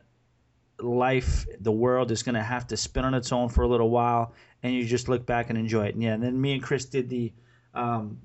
[0.81, 3.89] life, the world is going to have to spin on its own for a little
[3.89, 4.33] while,
[4.63, 5.95] and you just look back and enjoy it.
[5.95, 7.33] And yeah, and then me and Chris did the,
[7.73, 8.21] um,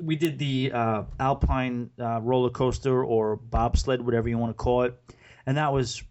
[0.00, 4.82] we did the uh, Alpine uh, roller coaster or bobsled, whatever you want to call
[4.82, 4.98] it,
[5.46, 6.02] and that was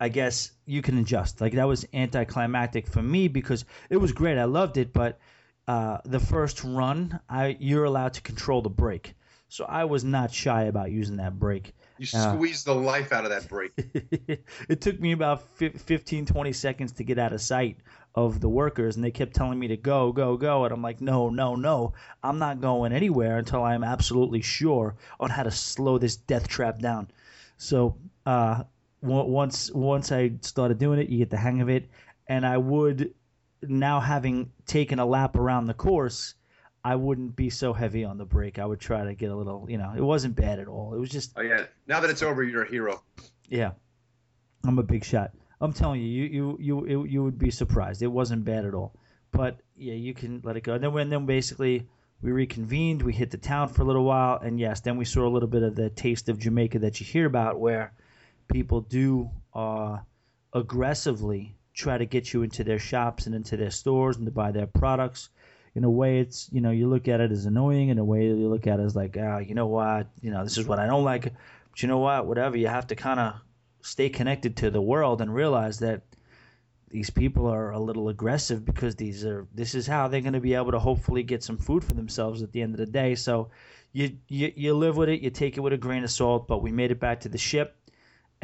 [0.00, 1.40] I guess you can adjust.
[1.40, 4.38] Like that was anticlimactic for me because it was great.
[4.38, 5.18] I loved it, but
[5.66, 9.14] uh, the first run, I you're allowed to control the brake,
[9.48, 11.74] so I was not shy about using that brake.
[11.98, 13.72] You squeezed uh, the life out of that brake.
[14.68, 17.76] it took me about 15, 20 seconds to get out of sight
[18.16, 21.00] of the workers, and they kept telling me to go, go, go, and I'm like,
[21.00, 25.98] no, no, no, I'm not going anywhere until I'm absolutely sure on how to slow
[25.98, 27.08] this death trap down.
[27.56, 28.64] So uh,
[29.04, 31.88] once once I started doing it, you get the hang of it,
[32.26, 33.14] and I would
[33.62, 36.34] now having taken a lap around the course.
[36.86, 38.58] I wouldn't be so heavy on the brake.
[38.58, 40.92] I would try to get a little, you know, it wasn't bad at all.
[40.92, 41.32] It was just.
[41.36, 41.64] Oh yeah!
[41.86, 43.02] Now that it's over, you're a hero.
[43.48, 43.72] Yeah,
[44.64, 45.32] I'm a big shot.
[45.60, 48.02] I'm telling you, you you you you would be surprised.
[48.02, 48.94] It wasn't bad at all.
[49.32, 50.74] But yeah, you can let it go.
[50.74, 51.88] And then when then basically
[52.20, 55.26] we reconvened, we hit the town for a little while, and yes, then we saw
[55.26, 57.92] a little bit of the taste of Jamaica that you hear about, where
[58.48, 59.98] people do uh,
[60.52, 64.52] aggressively try to get you into their shops and into their stores and to buy
[64.52, 65.28] their products.
[65.74, 67.88] In a way, it's you know you look at it as annoying.
[67.88, 70.44] In a way, you look at it as like, ah, you know what, you know
[70.44, 71.24] this is what I don't like.
[71.24, 72.56] But you know what, whatever.
[72.56, 73.34] You have to kind of
[73.82, 76.02] stay connected to the world and realize that
[76.90, 80.40] these people are a little aggressive because these are this is how they're going to
[80.40, 83.16] be able to hopefully get some food for themselves at the end of the day.
[83.16, 83.50] So
[83.92, 86.46] you you, you live with it, you take it with a grain of salt.
[86.46, 87.76] But we made it back to the ship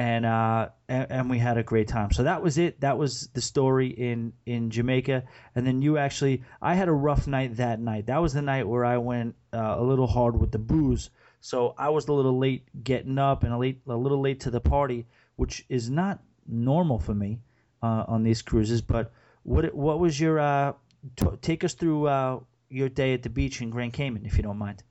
[0.01, 2.11] and uh, and, and, we had a great time.
[2.11, 2.81] So that was it.
[2.81, 5.25] That was the story in in Jamaica.
[5.55, 8.07] And then you actually, I had a rough night that night.
[8.07, 11.11] That was the night where I went uh, a little hard with the booze.
[11.43, 14.51] So I was a little late getting up and a late a little late to
[14.51, 15.05] the party,
[15.37, 17.41] which is not normal for me
[17.83, 18.81] uh, on these cruises.
[18.81, 20.73] But what what was your uh,
[21.17, 24.43] t- take us through uh, your day at the beach in Grand Cayman, if you
[24.43, 24.83] don't mind.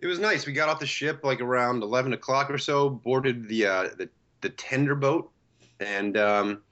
[0.00, 0.46] It was nice.
[0.46, 2.90] We got off the ship like around eleven o'clock or so.
[2.90, 5.30] Boarded the uh, the the tender boat,
[5.80, 6.62] and um,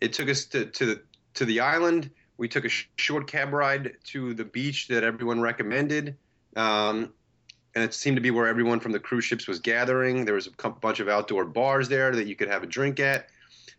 [0.00, 1.02] it took us to, to the
[1.34, 2.10] to the island.
[2.36, 6.16] We took a sh- short cab ride to the beach that everyone recommended,
[6.56, 7.12] um,
[7.74, 10.24] and it seemed to be where everyone from the cruise ships was gathering.
[10.24, 13.28] There was a bunch of outdoor bars there that you could have a drink at,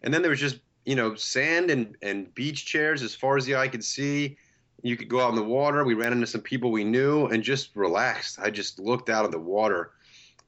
[0.01, 3.45] and then there was just you know sand and and beach chairs as far as
[3.45, 4.37] the eye could see.
[4.81, 5.83] You could go out in the water.
[5.83, 8.39] We ran into some people we knew and just relaxed.
[8.39, 9.91] I just looked out of the water.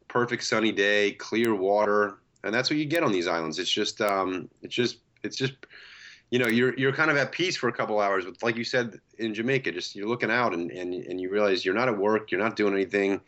[0.07, 3.59] Perfect sunny day, clear water, and that's what you get on these islands.
[3.59, 5.53] It's just, um, it's just, it's just,
[6.31, 8.23] you know, you're you're kind of at peace for a couple hours.
[8.25, 11.65] But like you said in Jamaica, just you're looking out and, and and you realize
[11.65, 13.19] you're not at work, you're not doing anything.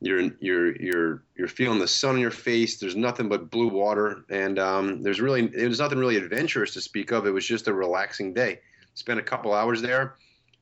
[0.00, 2.78] You're you're you're you're feeling the sun on your face.
[2.78, 7.12] There's nothing but blue water, and um, there's really there's nothing really adventurous to speak
[7.12, 7.24] of.
[7.24, 8.60] It was just a relaxing day.
[8.94, 10.16] Spent a couple hours there.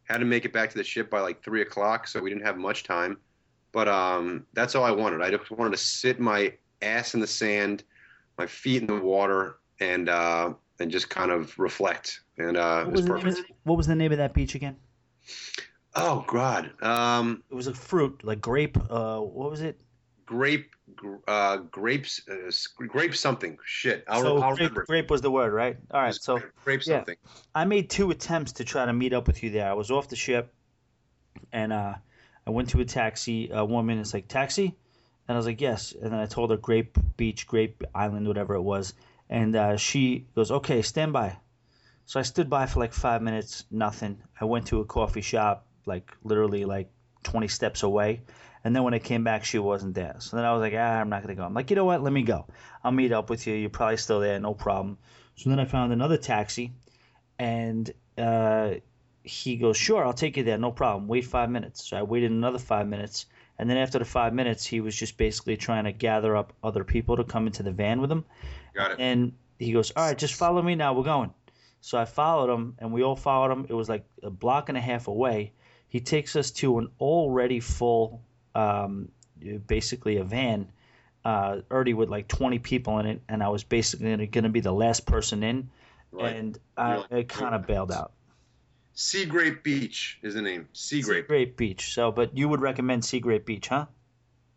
[0.05, 2.45] Had to make it back to the ship by like three o'clock, so we didn't
[2.45, 3.17] have much time.
[3.73, 5.23] But um, that's all I wanted.
[5.23, 7.85] I just wanted to sit my ass in the sand,
[8.39, 12.21] my feet in the water, and uh, and just kind of reflect.
[12.39, 13.51] And uh, What was was, the name perfect.
[13.51, 14.77] of, what was the name of that beach again?
[15.95, 18.77] Oh God, um, It was a fruit, like grape.
[18.91, 19.81] Uh, what was it?
[20.25, 22.51] grape, gr- uh, grapes, uh,
[22.87, 23.59] grape something.
[23.67, 24.85] Shit, I'll, so I'll grape, remember.
[24.87, 25.77] grape was the word, right?
[25.91, 26.15] All right.
[26.15, 26.99] So grape yeah.
[26.99, 27.17] something.
[27.55, 29.69] I made two attempts to try to meet up with you there.
[29.69, 30.55] I was off the ship,
[31.53, 31.95] and uh,
[32.47, 33.51] I went to a taxi.
[33.53, 34.75] A woman is like, "Taxi,"
[35.33, 38.55] and I was like, "Yes." And then I told her Grape Beach, Grape Island, whatever
[38.55, 38.93] it was,
[39.31, 41.39] and uh, she goes, "Okay, stand by."
[42.05, 44.19] So I stood by for like five minutes, nothing.
[44.39, 46.91] I went to a coffee shop, like literally like
[47.23, 48.21] 20 steps away.
[48.65, 50.17] And then when I came back, she wasn't there.
[50.19, 51.47] So then I was like, ah, I'm not going to go.
[51.47, 52.03] I'm like, you know what?
[52.03, 52.47] Let me go.
[52.85, 53.55] I'll meet up with you.
[53.55, 54.39] You're probably still there.
[54.39, 54.99] No problem.
[55.37, 56.73] So then I found another taxi,
[57.39, 58.75] and uh,
[59.23, 60.59] he goes, sure, I'll take you there.
[60.59, 61.09] No problem.
[61.09, 61.89] Wait five minutes.
[61.89, 63.25] So I waited another five minutes.
[63.59, 66.85] And then after the five minutes, he was just basically trying to gather up other
[66.85, 68.25] people to come into the van with him.
[68.75, 68.97] Got it.
[69.01, 70.95] And he goes, All right, just follow me now.
[70.95, 71.33] We're going.
[71.81, 73.67] So I followed him, and we all followed him.
[73.69, 75.53] It was like a block and a half away.
[75.89, 78.23] He takes us to an already full,
[78.55, 79.09] um,
[79.67, 80.71] basically a van,
[81.25, 83.23] uh, already with like 20 people in it.
[83.29, 85.71] And I was basically going to be the last person in.
[86.13, 86.37] Right.
[86.37, 87.07] And I, Really?
[87.11, 88.13] I kind of bailed out.
[88.95, 90.69] Sea Grape Beach is the name.
[90.73, 91.29] Sea Grape.
[91.29, 91.95] Great Beach.
[91.95, 93.87] So, but you would recommend Sea Great Beach, huh?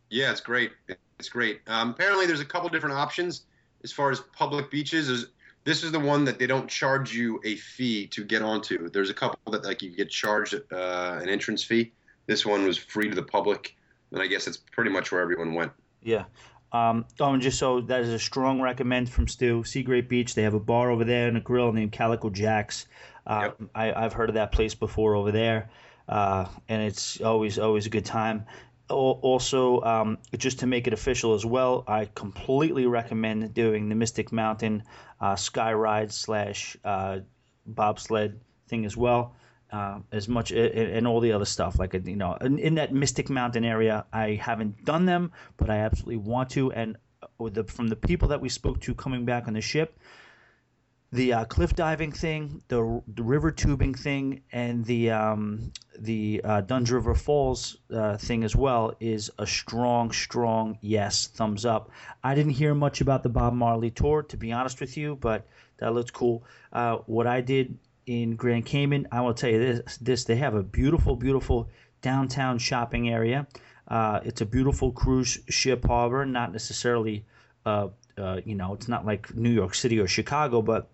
[0.10, 0.72] Yeah, it's great.
[1.20, 1.62] It's great.
[1.68, 3.46] Um, apparently, there's a couple different options
[3.84, 5.08] as far as public beaches.
[5.08, 5.28] There's,
[5.64, 8.90] this is the one that they don't charge you a fee to get onto.
[8.90, 11.92] There's a couple that like you get charged uh, an entrance fee.
[12.28, 13.76] This one was free to the public,
[14.12, 15.72] and I guess it's pretty much where everyone went.
[16.04, 16.26] Yeah.
[16.72, 19.64] Um, oh, and just so that is a strong recommend from Stu.
[19.64, 20.36] Sea Great Beach.
[20.36, 22.86] They have a bar over there and a grill named Calico Jack's.
[23.26, 23.70] Uh, Yep.
[23.74, 25.70] I, I've heard of that place before over there,
[26.08, 28.46] uh, and it's always always a good time.
[28.88, 34.32] Also, um, just to make it official as well, I completely recommend doing the Mystic
[34.32, 34.84] Mountain
[35.20, 37.22] uh, sky ride slash uh,
[37.66, 39.36] bobsled thing as well.
[39.72, 42.94] Uh, as much and and all the other stuff like you know in, in that
[42.94, 46.72] Mystic Mountain area, I haven't done them, but I absolutely want to.
[46.72, 46.98] And
[47.40, 50.00] with the, from the people that we spoke to coming back on the ship,
[51.12, 56.62] the uh, cliff diving thing, the, the river tubing thing, and the um, the uh,
[56.70, 61.92] River Falls uh, thing as well is a strong, strong yes, thumbs up.
[62.24, 65.48] I didn't hear much about the Bob Marley tour, to be honest with you, but
[65.78, 66.44] that looks cool.
[66.74, 70.56] Uh, what I did in Grand Cayman, I will tell you this: this they have
[70.56, 71.70] a beautiful, beautiful
[72.02, 73.48] downtown shopping area.
[73.88, 77.26] Uh, it's a beautiful cruise ship harbor, not necessarily,
[77.66, 77.88] uh,
[78.18, 80.90] uh, you know, it's not like New York City or Chicago, but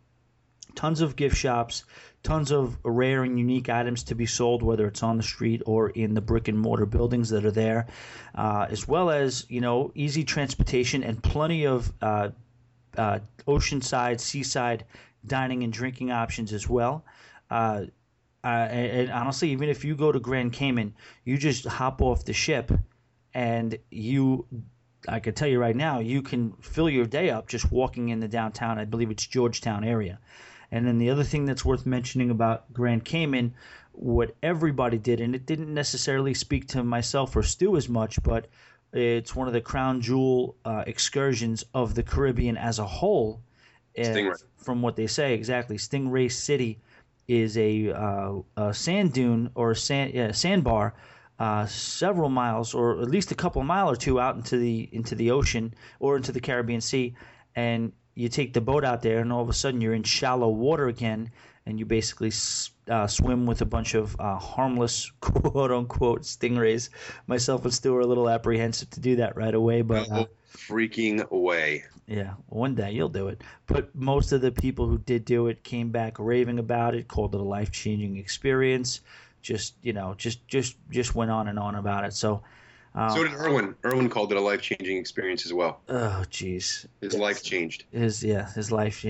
[0.75, 1.83] tons of gift shops,
[2.23, 5.89] tons of rare and unique items to be sold, whether it's on the street or
[5.89, 7.87] in the brick and mortar buildings that are there,
[8.35, 12.29] uh, as well as you know easy transportation and plenty of uh,
[12.97, 14.85] uh, oceanside, seaside
[15.25, 17.03] dining and drinking options as well.
[17.49, 17.85] Uh,
[18.43, 22.25] uh, and, and honestly, even if you go to Grand Cayman, you just hop off
[22.25, 22.71] the ship,
[23.33, 24.45] and you
[25.07, 28.19] I can tell you right now, you can fill your day up just walking in
[28.19, 28.77] the downtown.
[28.77, 30.19] I believe it's Georgetown area.
[30.71, 33.53] And then the other thing that's worth mentioning about Grand Cayman,
[33.91, 38.47] what everybody did, and it didn't necessarily speak to myself or Stu as much, but
[38.93, 43.41] it's one of the crown jewel uh, excursions of the Caribbean as a whole.
[43.97, 44.43] Uh, Stingray.
[44.57, 45.77] From what they say, exactly.
[45.77, 46.79] Stingray City
[47.27, 50.93] is a, uh, a sand dune or a sand, yeah, sandbar
[51.41, 55.15] uh, several miles, or at least a couple mile or two out into the into
[55.15, 57.15] the ocean or into the Caribbean Sea,
[57.55, 60.49] and you take the boat out there, and all of a sudden you're in shallow
[60.49, 61.31] water again,
[61.65, 62.31] and you basically
[62.89, 66.89] uh, swim with a bunch of uh, harmless quote unquote stingrays.
[67.27, 70.11] Myself and Stu are a little apprehensive to do that right away, but.
[70.11, 71.83] Uh, freaking way.
[72.07, 73.41] yeah, one day you'll do it.
[73.67, 77.33] But most of the people who did do it came back raving about it, called
[77.35, 79.01] it a life changing experience.
[79.41, 82.13] Just you know, just just just went on and on about it.
[82.13, 82.43] So,
[82.95, 83.75] um, So did Irwin.
[83.85, 85.81] Irwin called it a life changing experience as well.
[85.89, 87.85] oh jeez, His life changed.
[87.91, 89.05] his yeah his life.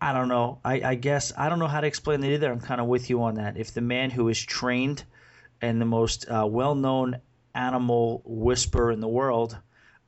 [0.00, 0.58] I don't know.
[0.64, 2.50] I, I guess I don't know how to explain it either.
[2.50, 3.56] I'm kind of with you on that.
[3.56, 5.04] If the man who is trained
[5.60, 7.18] and the most uh, well known
[7.54, 9.56] animal whisperer in the world.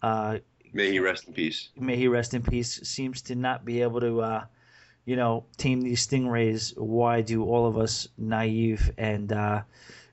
[0.03, 0.39] Uh,
[0.73, 1.69] May he rest in peace.
[1.79, 4.45] may he rest in peace, seems to not be able to, uh,
[5.05, 6.77] you know, tame these stingrays.
[6.77, 9.63] Why do all of us naive and, uh,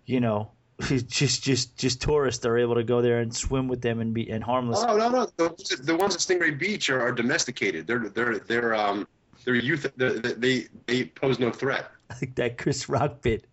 [0.06, 0.52] you know,
[1.08, 4.30] just just just tourists are able to go there and swim with them and be
[4.30, 4.84] and harmless?
[4.88, 7.88] Oh no no the, the ones at Stingray Beach are, are domesticated.
[7.88, 9.08] They're they're they're um
[9.46, 9.91] they're youth.
[9.96, 11.91] They're, they they pose no threat.
[12.22, 13.46] Like that Chris Rock bit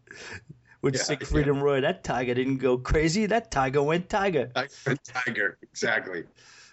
[0.83, 1.81] with Yeah, Siegfried and Roy.
[1.81, 3.27] That tiger didn't go crazy.
[3.27, 4.51] That tiger went tiger.
[4.55, 6.25] Tiger, tiger, exactly.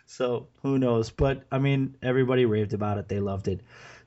[0.07, 1.11] So who knows?
[1.11, 3.07] But I mean, everybody raved about it.
[3.07, 3.61] They loved it.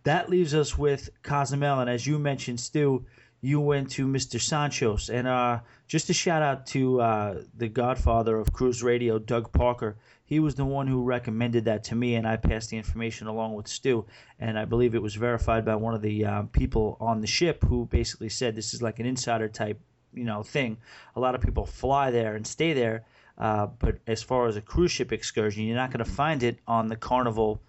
[0.05, 3.07] that leaves us with Cozumel, and as you mentioned, Stu,
[3.41, 4.41] you went to Mr.
[4.41, 9.53] Sancho's, and uh, just a shout out to uh, the Godfather of Cruise Radio, Doug
[9.53, 9.97] Parker.
[10.25, 13.55] He was the one who recommended that to me, and I passed the information along
[13.55, 14.05] with Stu.
[14.41, 17.65] And I believe it was verified by one of the uh, people on the ship
[17.65, 19.81] who basically said this is like an insider type,
[20.13, 20.77] you know, thing.
[21.17, 23.05] A lot of people fly there and stay there,
[23.39, 26.59] uh, but as far as a cruise ship excursion, you're not going to find it
[26.67, 27.63] on the Carnival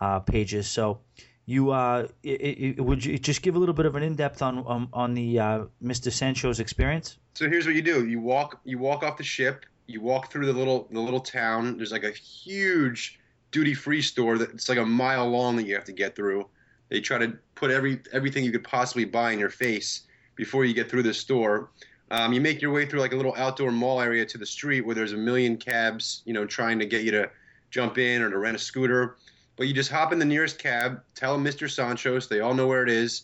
[0.00, 0.68] uh, pages.
[0.68, 1.00] So
[1.46, 4.42] you uh, it, it, would you just give a little bit of an in depth
[4.42, 6.12] on on, on the uh, Mr.
[6.12, 7.18] Sancho's experience?
[7.34, 10.46] So here's what you do: you walk you walk off the ship you walk through
[10.46, 11.76] the little the little town.
[11.76, 13.18] There's like a huge
[13.50, 16.46] duty free store that's like a mile long that you have to get through.
[16.88, 20.02] They try to put every everything you could possibly buy in your face
[20.34, 21.70] before you get through the store.
[22.10, 24.82] Um, you make your way through like a little outdoor mall area to the street
[24.82, 27.30] where there's a million cabs, you know, trying to get you to
[27.70, 29.16] jump in or to rent a scooter.
[29.56, 31.70] But you just hop in the nearest cab, tell them Mr.
[31.70, 33.22] Sancho's, they all know where it is,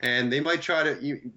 [0.00, 1.32] and they might try to you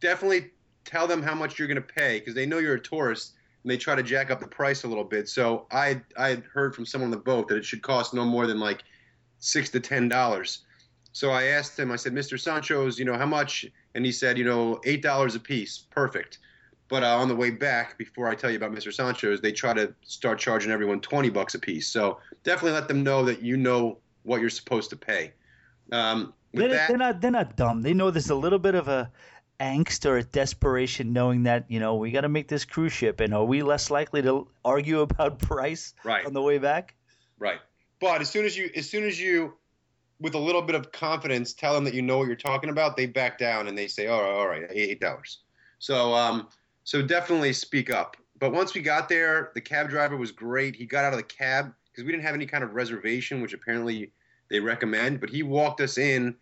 [0.00, 0.50] definitely
[0.84, 3.70] tell them how much you're going to pay because they know you're a tourist and
[3.70, 5.28] they try to jack up the price a little bit.
[5.28, 8.24] So I I had heard from someone on the boat that it should cost no
[8.24, 8.84] more than like
[9.38, 10.64] six to ten dollars.
[11.12, 11.90] So I asked him.
[11.90, 12.38] I said, "Mr.
[12.38, 15.78] Sancho's, you know how much?" And he said, "You know, eight dollars a piece.
[15.90, 16.38] Perfect."
[16.88, 18.92] But uh, on the way back, before I tell you about Mr.
[18.92, 21.88] Sancho's, they try to start charging everyone twenty bucks a piece.
[21.88, 25.32] So definitely let them know that you know what you're supposed to pay.
[25.92, 27.82] Um, they're, that, they're, not they're not dumb.
[27.82, 29.10] They know there's a little bit of a
[29.60, 33.20] angst or a desperation knowing that you know we got to make this cruise ship
[33.20, 36.24] and are we less likely to argue about price right.
[36.24, 36.94] on the way back
[37.38, 37.58] right
[38.00, 39.52] but as soon as you as soon as you
[40.20, 42.96] with a little bit of confidence tell them that you know what you're talking about
[42.96, 45.40] they back down and they say all right all right eight dollars
[45.80, 46.46] so um
[46.88, 50.86] so definitely speak up but once we got there the cab driver was great he
[50.86, 54.12] got out of the cab because we didn't have any kind of reservation which apparently
[54.48, 56.34] they recommend but he walked us in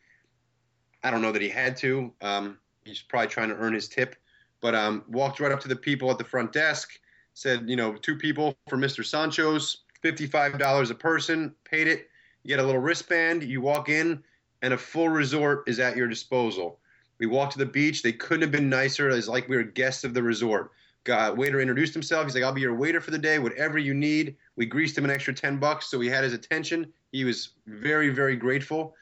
[1.03, 4.17] i don't know that he had to um he's probably trying to earn his tip.
[4.61, 6.99] But um, walked right up to the people at the front desk,
[7.35, 9.05] said, you know, two people for Mr.
[9.05, 12.09] Sancho's, $55 a person, paid it.
[12.43, 14.23] You get a little wristband, you walk in,
[14.63, 16.79] and a full resort is at your disposal.
[17.19, 18.03] We walked to the beach.
[18.03, 19.09] They couldn't have been nicer.
[19.11, 20.73] It's like we were guests of the resort.
[21.05, 22.25] Got, waiter introduced himself.
[22.25, 23.39] He's like, "I'll be your waiter for the day.
[23.39, 26.93] Whatever you need." We greased him an extra ten bucks, so he had his attention.
[27.13, 28.95] He was very, very grateful,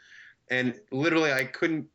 [0.50, 1.86] and literally, I couldn't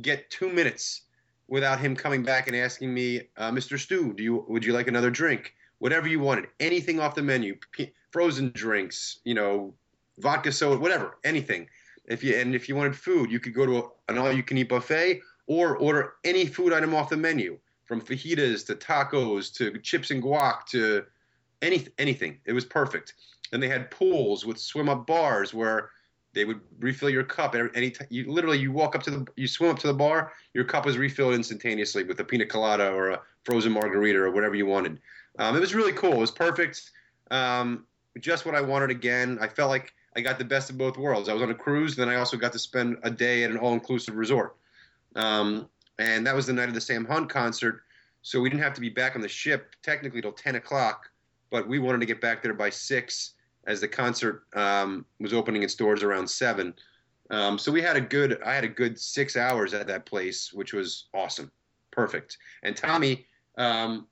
[0.00, 1.02] get two minutes
[1.48, 3.78] without him coming back and asking me, uh, Mr.
[3.78, 5.54] Stu, do you would you like another drink?
[5.78, 9.74] Whatever you wanted, anything off the menu, P- frozen drinks, you know,
[10.18, 11.68] vodka soda, whatever, anything.
[12.06, 15.20] If you and if you wanted food, you could go to a, an all-you-can-eat buffet
[15.46, 20.22] or order any food item off the menu, from fajitas to tacos to chips and
[20.22, 21.04] guac to
[21.60, 22.38] any anything.
[22.44, 23.14] It was perfect.
[23.52, 25.90] And they had pools with swim-up bars where
[26.32, 28.06] they would refill your cup any time.
[28.10, 30.86] You literally you walk up to the you swim up to the bar, your cup
[30.86, 34.98] is refilled instantaneously with a pina colada or a frozen margarita or whatever you wanted.
[35.38, 36.14] Um, it was really cool.
[36.14, 36.90] It was perfect.
[37.30, 37.86] Um,
[38.20, 39.38] just what I wanted again.
[39.40, 41.28] I felt like I got the best of both worlds.
[41.28, 43.56] I was on a cruise, then I also got to spend a day at an
[43.56, 44.56] all-inclusive resort.
[45.16, 47.82] Um, and that was the night of the Sam Hunt concert.
[48.22, 51.10] So we didn't have to be back on the ship technically till 10 o'clock,
[51.50, 53.34] but we wanted to get back there by six
[53.66, 56.74] as the concert um, was opening its doors around seven.
[57.30, 60.52] Um, so we had a good, I had a good six hours at that place,
[60.52, 61.50] which was awesome,
[61.90, 62.38] perfect.
[62.62, 63.26] And Tommy,
[63.58, 64.06] um,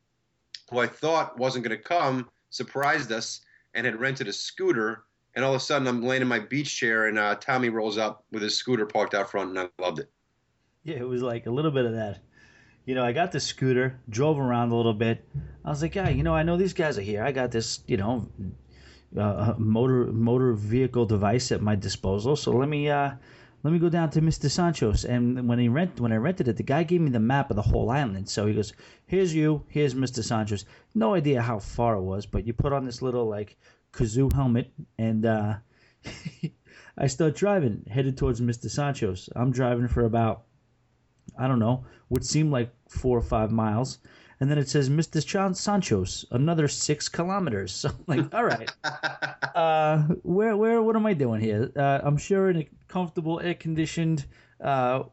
[0.71, 3.41] who I thought wasn't going to come, surprised us
[3.75, 5.05] and had rented a scooter.
[5.35, 7.99] And all of a sudden, I'm laying in my beach chair, and uh, Tommy rolls
[7.99, 10.11] up with his scooter parked out front, and I loved it.
[10.83, 12.21] Yeah, it was like a little bit of that.
[12.87, 15.29] You know, I got the scooter, drove around a little bit.
[15.65, 17.23] I was like, yeah, you know, I know these guys are here.
[17.23, 18.27] I got this, you know,
[19.17, 22.35] uh, motor motor vehicle device at my disposal.
[22.35, 23.13] So let me uh,
[23.63, 24.51] let me go down to Mr.
[24.51, 25.05] Sancho's.
[25.05, 27.57] And when he rent when I rented it, the guy gave me the map of
[27.57, 28.29] the whole island.
[28.31, 28.73] So he goes,
[29.07, 29.65] "Here's you.
[29.69, 30.25] Here's Mr.
[30.25, 30.65] Sancho's."
[30.95, 33.59] No idea how far it was, but you put on this little like
[33.93, 35.57] kazoo helmet, and uh,
[36.99, 38.71] I start driving, headed towards Mr.
[38.71, 39.29] Sancho's.
[39.37, 40.45] I'm driving for about
[41.39, 43.99] I don't know what seemed like four or five miles
[44.41, 45.25] and then it says Mr.
[45.25, 47.71] John Sancho's, another six kilometers.
[47.81, 48.71] So I'm like, all right,
[49.55, 51.71] uh, where, where, what am I doing here?
[51.77, 54.25] Uh, I'm sure in a comfortable, air conditioned,
[54.63, 55.05] uh,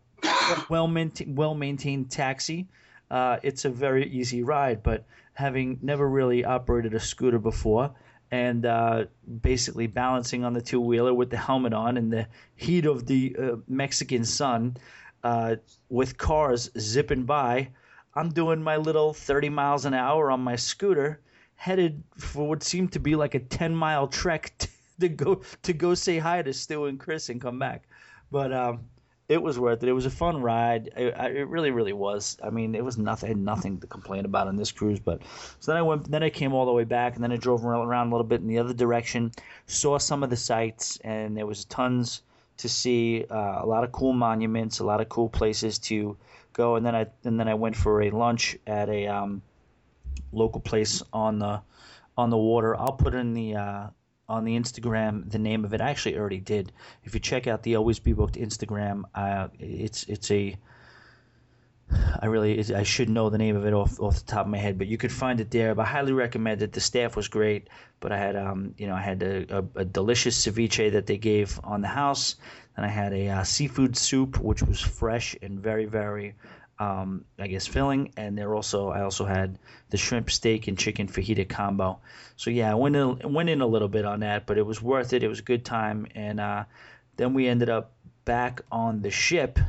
[0.69, 2.67] well maintained, well maintained taxi.
[3.11, 7.93] Uh, it's a very easy ride, but having never really operated a scooter before,
[8.31, 9.05] and uh,
[9.41, 13.35] basically balancing on the two wheeler with the helmet on in the heat of the
[13.39, 14.75] uh, Mexican sun,
[15.23, 15.55] uh,
[15.89, 17.69] with cars zipping by,
[18.15, 21.21] I'm doing my little 30 miles an hour on my scooter,
[21.55, 24.53] headed for what seemed to be like a 10 mile trek
[24.99, 27.87] to go to go say hi to Stu and Chris and come back.
[28.31, 28.85] But um,
[29.29, 29.89] it was worth it.
[29.89, 30.89] It was a fun ride.
[30.95, 32.37] It, it really, really was.
[32.41, 33.27] I mean, it was nothing.
[33.27, 34.99] I had nothing to complain about on this cruise.
[34.99, 35.21] But
[35.59, 36.09] so then I went.
[36.09, 38.41] Then I came all the way back, and then I drove around a little bit
[38.41, 39.31] in the other direction.
[39.65, 42.23] Saw some of the sights, and there was tons
[42.57, 43.25] to see.
[43.29, 46.17] Uh, a lot of cool monuments, a lot of cool places to
[46.53, 46.75] go.
[46.75, 49.41] And then I and then I went for a lunch at a um,
[50.31, 51.61] local place on the
[52.17, 52.75] on the water.
[52.75, 53.87] I'll put in the uh,
[54.27, 55.81] on the Instagram the name of it.
[55.81, 56.71] I actually already did.
[57.03, 60.57] If you check out the Always Be Booked Instagram, uh, it's it's a
[62.19, 64.57] I really I should know the name of it off off the top of my
[64.57, 65.75] head, but you could find it there.
[65.75, 66.73] But I highly recommend it.
[66.73, 67.69] The staff was great,
[67.99, 71.17] but I had um you know I had a, a, a delicious ceviche that they
[71.17, 72.35] gave on the house,
[72.75, 76.35] and I had a uh, seafood soup which was fresh and very very
[76.79, 79.57] um, I guess filling, and there also I also had
[79.89, 81.99] the shrimp steak and chicken fajita combo.
[82.35, 84.81] So yeah, I went in went in a little bit on that, but it was
[84.81, 85.23] worth it.
[85.23, 86.63] It was a good time, and uh,
[87.15, 87.93] then we ended up
[88.25, 89.59] back on the ship,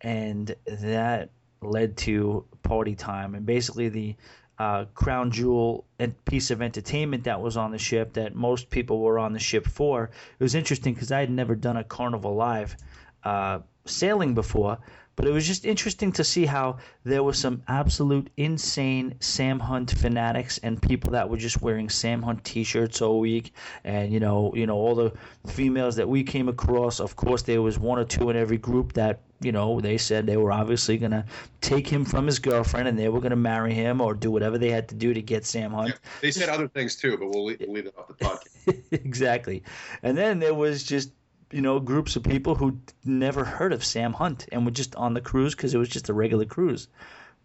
[0.00, 1.30] and that
[1.62, 4.16] led to party time, and basically the
[4.58, 9.00] uh, crown jewel and piece of entertainment that was on the ship that most people
[9.00, 10.04] were on the ship for.
[10.38, 12.76] It was interesting because I had never done a Carnival Live
[13.22, 14.78] uh, sailing before,
[15.16, 19.90] but it was just interesting to see how there were some absolute insane Sam Hunt
[19.90, 23.54] fanatics and people that were just wearing Sam Hunt T-shirts all week,
[23.84, 25.12] and you know, you know, all the
[25.46, 27.00] females that we came across.
[27.00, 30.26] Of course, there was one or two in every group that you know they said
[30.26, 31.24] they were obviously gonna
[31.60, 34.70] take him from his girlfriend and they were gonna marry him or do whatever they
[34.70, 35.88] had to do to get Sam Hunt.
[35.88, 38.82] Yeah, they said other things too, but we'll leave, we'll leave it off the podcast.
[38.92, 39.62] exactly,
[40.02, 41.10] and then there was just
[41.52, 45.14] you know, groups of people who never heard of Sam Hunt and were just on
[45.14, 46.88] the cruise because it was just a regular cruise.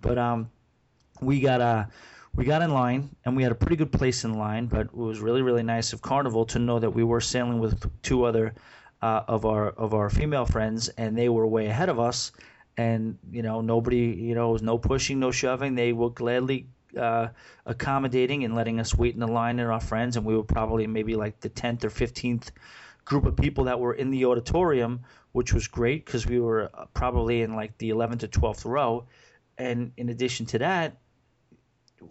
[0.02, 0.50] But um,
[1.22, 1.86] we got uh,
[2.36, 4.66] we got in line and we had a pretty good place in line.
[4.66, 7.90] But it was really really nice of Carnival to know that we were sailing with
[8.02, 8.56] two other
[9.02, 12.32] uh, of our of our female friends and they were way ahead of us.
[12.78, 15.76] And you know, nobody, you know, was no pushing, no shoving.
[15.76, 17.28] They were gladly uh,
[17.68, 20.18] accommodating and letting us wait in the line and our friends.
[20.18, 22.52] And we were probably maybe like the tenth or fifteenth
[23.06, 26.86] group of people that were in the auditorium, which was great because we were uh,
[26.94, 29.06] probably in like the 11th or 12th row.
[29.58, 30.98] And in addition to that,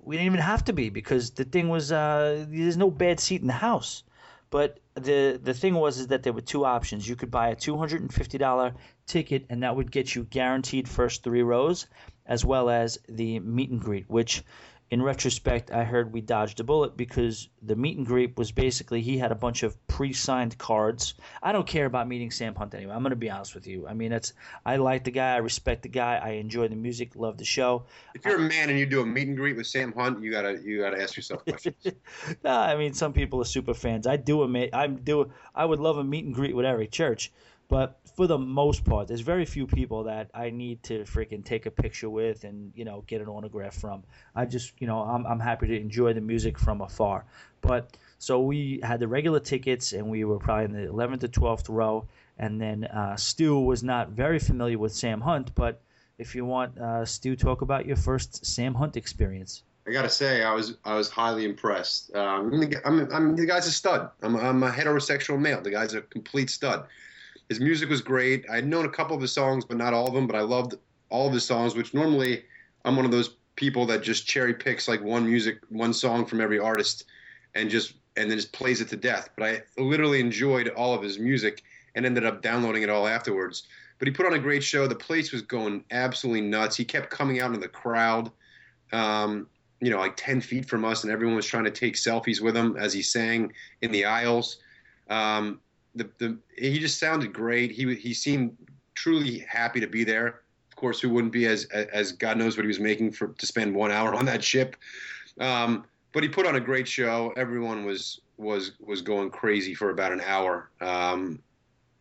[0.05, 3.41] we didn't even have to be because the thing was uh, there's no bad seat
[3.41, 4.05] in the house.
[4.51, 7.09] But the the thing was is that there were two options.
[7.09, 8.75] You could buy a two hundred and fifty dollar
[9.07, 11.87] ticket, and that would get you guaranteed first three rows,
[12.27, 14.43] as well as the meet and greet, which
[14.91, 19.01] in retrospect, I heard we dodged a bullet because the meet and greet was basically
[19.01, 21.15] he had a bunch of pre-signed cards.
[21.41, 22.93] I don't care about meeting Sam Hunt anyway.
[22.93, 23.87] I'm going to be honest with you.
[23.87, 24.33] I mean, it's
[24.67, 27.85] I like the guy, I respect the guy, I enjoy the music, love the show.
[28.17, 30.33] If you're a man and you do a meet and greet with Sam Hunt, you
[30.33, 31.77] gotta you gotta ask yourself questions.
[32.45, 34.09] no, I mean some people are super fans.
[34.09, 37.31] I do a I do I would love a meet and greet with Eric Church,
[37.71, 41.67] but for the most part, there's very few people that I need to freaking take
[41.67, 44.03] a picture with and you know get an autograph from.
[44.35, 47.25] I just you know I'm I'm happy to enjoy the music from afar.
[47.61, 51.29] But so we had the regular tickets and we were probably in the 11th to
[51.29, 52.07] 12th row.
[52.39, 55.81] And then uh, Stu was not very familiar with Sam Hunt, but
[56.19, 59.63] if you want, uh, Stu, talk about your first Sam Hunt experience.
[59.87, 62.15] I gotta say, I was I was highly impressed.
[62.15, 62.53] Um,
[62.85, 64.11] I'm, I'm, the guy's a stud.
[64.23, 65.63] I'm, I'm a heterosexual male.
[65.63, 66.87] The guy's a complete stud.
[67.51, 68.49] His music was great.
[68.49, 70.29] I'd known a couple of his songs, but not all of them.
[70.29, 70.77] But I loved
[71.11, 72.45] all of his songs, which normally
[72.85, 76.41] I'm one of those people that just cherry picks like one music, one song from
[76.41, 77.07] every artist,
[77.57, 79.31] and just and then just plays it to death.
[79.37, 81.65] But I literally enjoyed all of his music
[81.97, 83.65] and ended up downloading it all afterwards.
[83.99, 84.87] But he put on a great show.
[84.87, 86.77] The place was going absolutely nuts.
[86.77, 88.31] He kept coming out into the crowd,
[88.93, 89.49] um,
[89.81, 92.57] you know, like 10 feet from us, and everyone was trying to take selfies with
[92.57, 94.59] him as he sang in the aisles.
[95.09, 95.61] Um,
[95.95, 97.71] the, the he just sounded great.
[97.71, 98.57] He he seemed
[98.95, 100.43] truly happy to be there.
[100.71, 103.47] Of course, who wouldn't be as as God knows what he was making for to
[103.47, 104.77] spend one hour on that ship.
[105.39, 107.33] Um, but he put on a great show.
[107.37, 110.71] Everyone was was was going crazy for about an hour.
[110.81, 111.41] Um,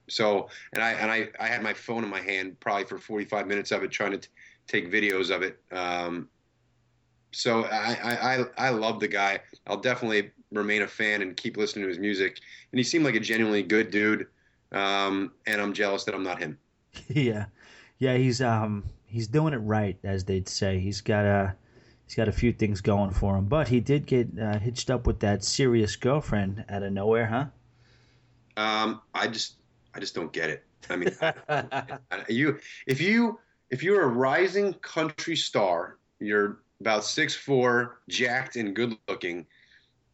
[0.07, 3.47] so and I and I, I had my phone in my hand probably for 45
[3.47, 4.29] minutes of it trying to t-
[4.67, 5.59] take videos of it.
[5.71, 6.29] Um,
[7.31, 9.39] so I, I I love the guy.
[9.67, 12.39] I'll definitely remain a fan and keep listening to his music.
[12.71, 14.27] And he seemed like a genuinely good dude.
[14.71, 16.57] Um, and I'm jealous that I'm not him.
[17.07, 17.45] Yeah,
[17.99, 20.79] yeah, he's um he's doing it right, as they'd say.
[20.79, 21.55] He's got a
[22.05, 25.05] he's got a few things going for him, but he did get uh, hitched up
[25.05, 27.45] with that serious girlfriend out of nowhere, huh?
[28.57, 29.55] Um, I just
[29.93, 30.65] I just don't get it.
[30.89, 31.11] I mean,
[32.29, 33.39] you if you
[33.69, 39.45] if you're a rising country star, you're about six four, jacked and good looking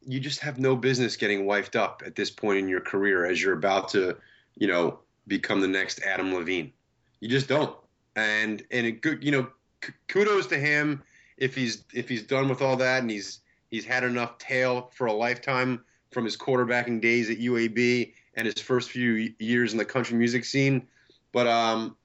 [0.05, 3.41] you just have no business getting wifed up at this point in your career as
[3.41, 4.15] you're about to,
[4.55, 6.71] you know, become the next Adam Levine.
[7.19, 7.75] You just don't.
[8.15, 9.47] And and it good, you know,
[9.81, 11.03] k- kudos to him
[11.37, 13.39] if he's if he's done with all that and he's
[13.69, 18.61] he's had enough tail for a lifetime from his quarterbacking days at UAB and his
[18.61, 20.87] first few years in the country music scene.
[21.33, 21.97] But um,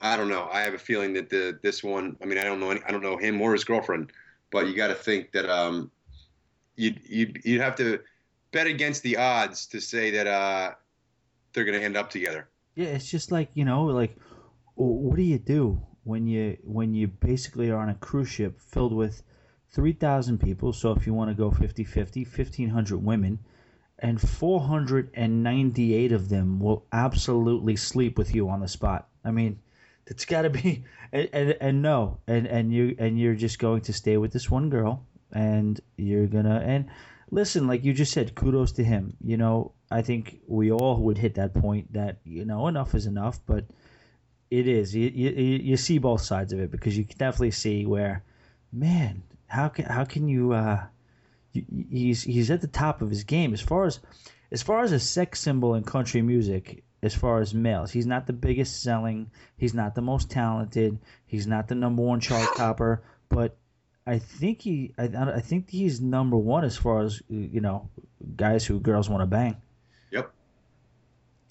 [0.00, 0.48] I don't know.
[0.52, 2.16] I have a feeling that the this one.
[2.22, 2.70] I mean, I don't know.
[2.70, 4.12] Any, I don't know him or his girlfriend,
[4.50, 5.90] but you got to think that um,
[6.78, 8.00] you'd you'd you'd have to
[8.52, 10.72] bet against the odds to say that uh,
[11.52, 12.48] they're going to end up together.
[12.74, 14.16] Yeah, it's just like you know, like
[14.76, 18.92] what do you do when you when you basically are on a cruise ship filled
[18.92, 19.22] with
[19.70, 23.38] 3,000 people, so if you want to go 50-50, 1,500 women,
[23.98, 29.08] and 498 of them will absolutely sleep with you on the spot.
[29.24, 29.58] I mean,
[30.06, 33.82] it's got to be and, and, and no, and and you and you're just going
[33.82, 36.86] to stay with this one girl, and you're gonna and
[37.30, 39.16] listen, like you just said, kudos to him.
[39.22, 43.06] You know, I think we all would hit that point that you know enough is
[43.06, 43.64] enough, but
[44.50, 47.86] it is you you, you see both sides of it because you can definitely see
[47.86, 48.24] where,
[48.72, 50.84] man, how can how can you uh,
[51.90, 54.00] he's he's at the top of his game as far as
[54.50, 57.90] as far as a sex symbol in country music as far as males.
[57.90, 59.30] He's not the biggest selling.
[59.56, 60.98] He's not the most talented.
[61.26, 63.02] He's not the number one chart topper.
[63.28, 63.56] But
[64.08, 67.88] I think he, I, I think he's number one as far as you know,
[68.36, 69.56] guys who girls want to bang.
[70.10, 70.30] Yep.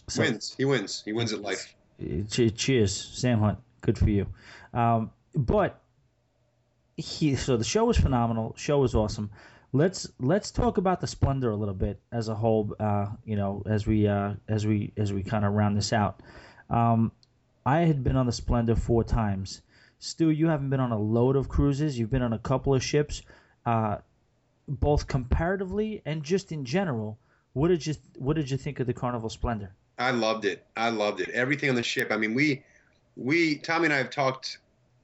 [0.09, 0.55] So, wins.
[0.57, 1.03] He wins.
[1.05, 1.75] He wins at life.
[2.29, 3.59] Cheers, Sam Hunt.
[3.81, 4.27] Good for you.
[4.73, 5.79] Um, but
[6.95, 8.53] he, so the show was phenomenal.
[8.57, 9.29] Show was awesome
[9.73, 12.73] let's let's talk about the splendor a little bit as a whole.
[12.79, 16.21] Uh, you know, as we uh, as we as we kind of round this out.
[16.69, 17.11] Um,
[17.67, 19.61] I had been on the Splendor four times.
[19.99, 21.97] Stu, you haven't been on a load of cruises.
[21.97, 23.23] You've been on a couple of ships,
[23.65, 23.97] uh,
[24.67, 27.17] both comparatively and just in general.
[27.53, 29.71] What did you What did you think of the Carnival Splendor?
[29.97, 30.65] I loved it.
[30.75, 31.29] I loved it.
[31.29, 32.11] Everything on the ship.
[32.11, 32.63] I mean, we
[33.15, 34.59] we Tommy and I have talked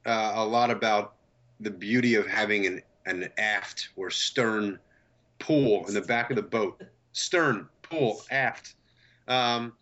[0.06, 1.14] uh, a lot about
[1.60, 4.78] the beauty of having an an aft or stern
[5.38, 6.82] pool in the back of the boat.
[7.12, 8.74] Stern, pool, aft.
[9.28, 9.74] Um,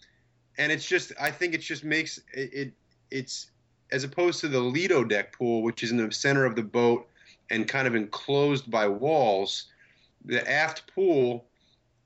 [0.58, 2.72] and it's just, I think it just makes it, it,
[3.10, 3.51] it's
[3.92, 7.06] as opposed to the Lido deck pool, which is in the center of the boat
[7.50, 9.66] and kind of enclosed by walls.
[10.24, 11.44] The aft pool,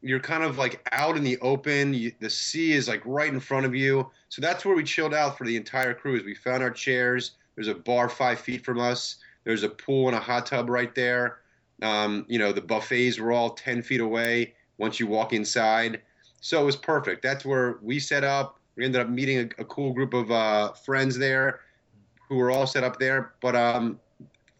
[0.03, 1.95] you're kind of like out in the open.
[1.95, 4.11] You, the sea is like right in front of you.
[4.28, 6.24] So that's where we chilled out for the entire cruise.
[6.24, 7.32] We found our chairs.
[7.55, 9.16] There's a bar five feet from us.
[9.45, 11.39] There's a pool and a hot tub right there.
[11.82, 16.01] Um, you know, the buffets were all 10 feet away once you walk inside.
[16.41, 17.22] So it was perfect.
[17.22, 18.59] That's where we set up.
[18.74, 21.61] We ended up meeting a, a cool group of uh, friends there
[22.29, 23.33] who were all set up there.
[23.41, 24.01] But um,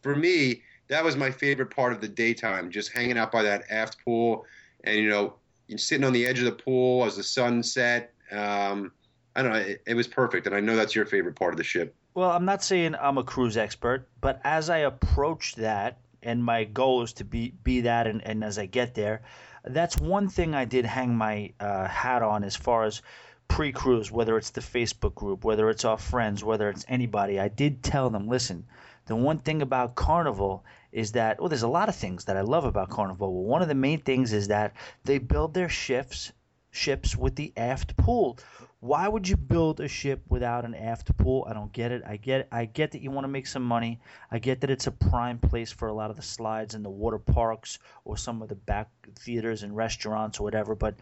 [0.03, 3.65] for me, that was my favorite part of the daytime, just hanging out by that
[3.71, 4.47] aft pool
[4.85, 5.35] and, you know,
[5.77, 8.13] sitting on the edge of the pool as the sun set.
[8.31, 8.93] Um,
[9.35, 9.59] I don't know.
[9.59, 10.47] It, it was perfect.
[10.47, 11.95] And I know that's your favorite part of the ship.
[12.15, 16.65] Well, I'm not saying I'm a cruise expert, but as I approach that, and my
[16.65, 19.21] goal is to be be that, and, and as I get there,
[19.65, 23.03] that's one thing I did hang my uh, hat on as far as
[23.49, 27.41] pre-cruise, whether it's the Facebook group, whether it's our friends, whether it's anybody.
[27.41, 28.67] I did tell them, listen,
[29.07, 32.41] the one thing about Carnival is that well, there's a lot of things that I
[32.41, 33.33] love about Carnival.
[33.33, 34.75] Well, one of the main things is that
[35.05, 36.33] they build their ships
[36.71, 38.39] ships with the aft pool.
[38.81, 41.47] Why would you build a ship without an aft pool?
[41.49, 42.03] I don't get it.
[42.07, 44.01] I get I get that you want to make some money.
[44.31, 46.91] I get that it's a prime place for a lot of the slides and the
[46.91, 50.97] water parks or some of the back theaters and restaurants or whatever, but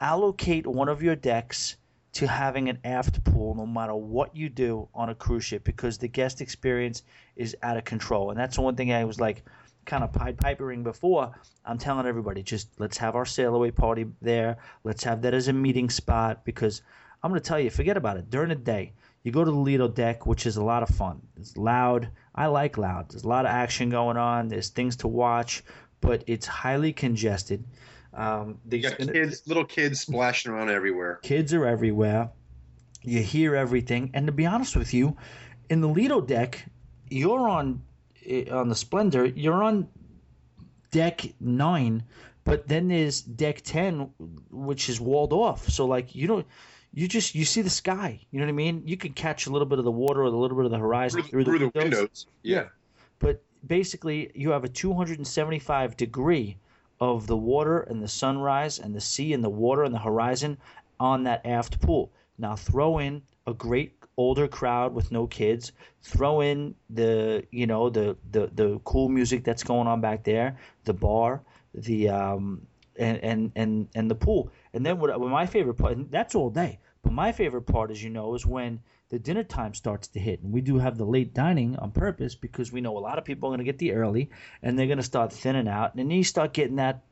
[0.00, 1.76] allocate one of your decks
[2.16, 5.98] to having an aft pool no matter what you do on a cruise ship because
[5.98, 7.02] the guest experience
[7.36, 8.30] is out of control.
[8.30, 9.44] And that's the one thing I was like
[9.84, 11.30] kind of pied pipering before,
[11.66, 14.56] I'm telling everybody just let's have our sail away party there.
[14.82, 16.80] Let's have that as a meeting spot because
[17.22, 18.30] I'm going to tell you, forget about it.
[18.30, 21.20] During the day, you go to the Lido deck, which is a lot of fun.
[21.36, 22.08] It's loud.
[22.34, 23.10] I like loud.
[23.10, 24.48] There's a lot of action going on.
[24.48, 25.62] There's things to watch,
[26.00, 27.62] but it's highly congested.
[28.16, 31.20] Um, you got kids, little kids splashing around everywhere.
[31.22, 32.30] Kids are everywhere.
[33.02, 35.16] You hear everything, and to be honest with you,
[35.68, 36.64] in the Lido deck,
[37.10, 37.82] you're on
[38.24, 39.26] eh, on the Splendor.
[39.26, 39.88] You're on
[40.90, 42.02] deck nine,
[42.44, 44.10] but then there's deck ten,
[44.50, 45.68] which is walled off.
[45.68, 46.46] So like you don't
[46.94, 48.18] you just you see the sky.
[48.30, 48.82] You know what I mean?
[48.86, 50.78] You can catch a little bit of the water or a little bit of the
[50.78, 52.26] horizon through, through, through the, windows.
[52.42, 52.68] yeah.
[53.18, 56.56] But basically, you have a 275 degree
[57.00, 60.56] of the water and the sunrise and the sea and the water and the horizon
[60.98, 62.10] on that aft pool.
[62.38, 65.72] Now throw in a great older crowd with no kids.
[66.02, 70.56] Throw in the you know the the the cool music that's going on back there,
[70.84, 71.42] the bar,
[71.74, 72.66] the um
[72.98, 74.50] and and and, and the pool.
[74.72, 76.78] And then what, what my favorite part, that's all day.
[77.06, 78.80] But my favorite part, as you know, is when
[79.10, 80.42] the dinner time starts to hit.
[80.42, 83.24] And we do have the late dining on purpose because we know a lot of
[83.24, 84.28] people are going to get the early
[84.60, 85.94] and they're going to start thinning out.
[85.94, 87.04] And then you start getting that,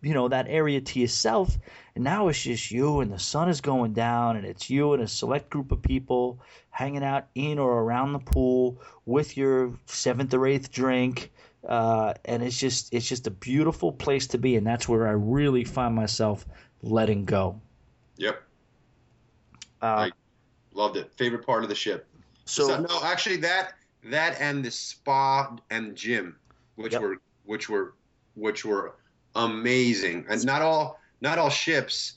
[0.00, 1.58] you know, that area to yourself.
[1.94, 5.02] And now it's just you and the sun is going down and it's you and
[5.02, 6.40] a select group of people
[6.70, 11.30] hanging out in or around the pool with your seventh or eighth drink.
[11.68, 15.12] Uh, and it's just it's just a beautiful place to be, and that's where I
[15.12, 16.46] really find myself
[16.82, 17.60] letting go.
[18.16, 18.42] Yep.
[19.84, 20.12] Uh, I
[20.72, 21.12] loved it.
[21.12, 22.08] Favorite part of the ship.
[22.46, 23.74] so So, no, actually that
[24.04, 26.36] that and the spa and gym,
[26.76, 27.02] which Yep.
[27.02, 27.94] were which were
[28.34, 28.94] which were
[29.34, 30.24] amazing.
[30.28, 32.14] And not all not all ships.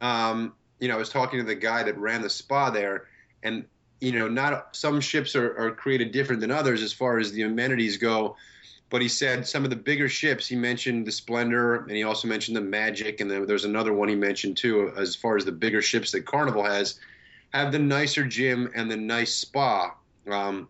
[0.00, 3.06] Um, you know, I was talking to the guy that ran the spa there,
[3.44, 3.64] and
[4.00, 7.42] you know, not some ships are, are created different than others as far as the
[7.42, 8.36] amenities go.
[8.90, 10.46] But he said some of the bigger ships.
[10.46, 14.08] He mentioned the Splendor, and he also mentioned the Magic, and then there's another one
[14.08, 14.92] he mentioned too.
[14.96, 17.00] As far as the bigger ships that Carnival has,
[17.52, 19.94] have the nicer gym and the nice spa.
[20.30, 20.68] Um,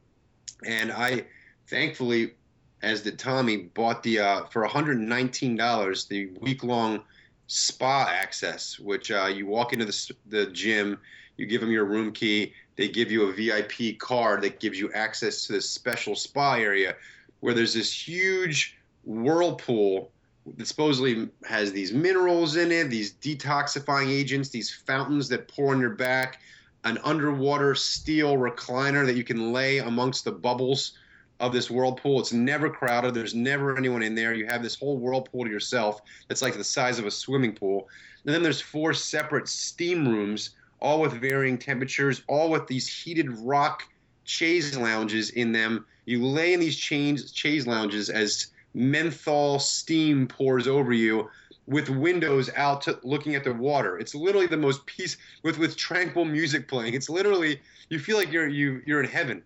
[0.64, 1.24] and I,
[1.66, 2.34] thankfully,
[2.82, 7.02] as did Tommy, bought the uh, for $119 the week long
[7.46, 10.98] spa access, which uh, you walk into the, the gym,
[11.36, 14.92] you give them your room key, they give you a VIP card that gives you
[14.92, 16.96] access to this special spa area
[17.44, 18.74] where there's this huge
[19.04, 20.10] whirlpool
[20.56, 25.78] that supposedly has these minerals in it, these detoxifying agents, these fountains that pour on
[25.78, 26.40] your back,
[26.84, 30.96] an underwater steel recliner that you can lay amongst the bubbles
[31.38, 32.18] of this whirlpool.
[32.18, 33.12] It's never crowded.
[33.12, 34.32] There's never anyone in there.
[34.32, 37.90] You have this whole whirlpool to yourself that's like the size of a swimming pool.
[38.24, 43.28] And then there's four separate steam rooms, all with varying temperatures, all with these heated
[43.40, 43.82] rock
[44.24, 45.86] chaise lounges in them.
[46.06, 51.30] You lay in these chains, chaise lounges as menthol steam pours over you
[51.66, 53.98] with windows out to looking at the water.
[53.98, 56.94] It's literally the most peace with with tranquil music playing.
[56.94, 59.42] It's literally you feel like you're you you're in heaven.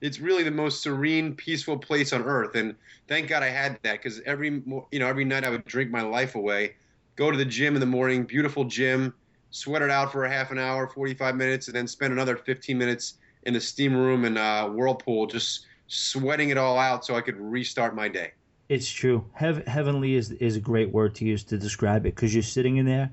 [0.00, 2.74] It's really the most serene, peaceful place on earth, and
[3.08, 6.02] thank God I had that because every you know every night I would drink my
[6.02, 6.74] life away,
[7.16, 9.14] go to the gym in the morning, beautiful gym,
[9.50, 12.76] sweat it out for a half an hour, 45 minutes, and then spend another 15
[12.76, 13.14] minutes
[13.46, 17.36] in the steam room and uh, whirlpool, just sweating it all out so I could
[17.38, 18.32] restart my day.
[18.68, 19.24] It's true.
[19.34, 22.78] Heav- heavenly is is a great word to use to describe it because you're sitting
[22.78, 23.10] in there,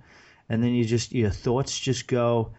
[0.49, 2.53] and then you just your thoughts just go.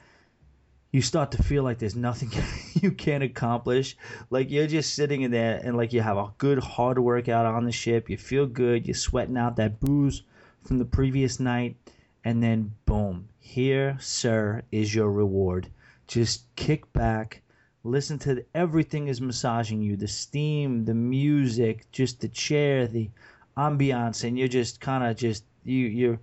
[0.90, 2.30] You start to feel like there's nothing
[2.82, 3.96] you can accomplish.
[4.28, 7.64] Like you're just sitting in there, and like you have a good hard workout on
[7.64, 8.10] the ship.
[8.10, 8.86] You feel good.
[8.86, 10.22] You're sweating out that booze
[10.60, 11.76] from the previous night,
[12.24, 15.68] and then boom, here, sir, is your reward.
[16.06, 17.41] Just kick back,
[17.84, 23.10] listen to everything is massaging you the steam the music just the chair the
[23.56, 26.20] ambiance and you're just kind of just you you're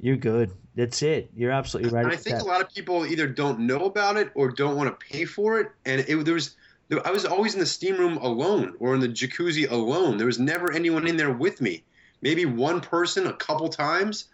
[0.00, 2.44] you're good that's it you're absolutely right And I think that.
[2.44, 5.58] a lot of people either don't know about it or don't want to pay for
[5.60, 5.72] it.
[5.84, 6.54] And it, there was,
[6.88, 10.18] there, I was always in the steam room alone or in the jacuzzi alone.
[10.18, 11.82] There was never anyone in there with me.
[12.22, 14.26] Maybe one person a couple times.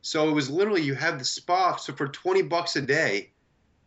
[0.00, 1.76] So it was literally you have the spa.
[1.76, 3.30] So for twenty bucks a day,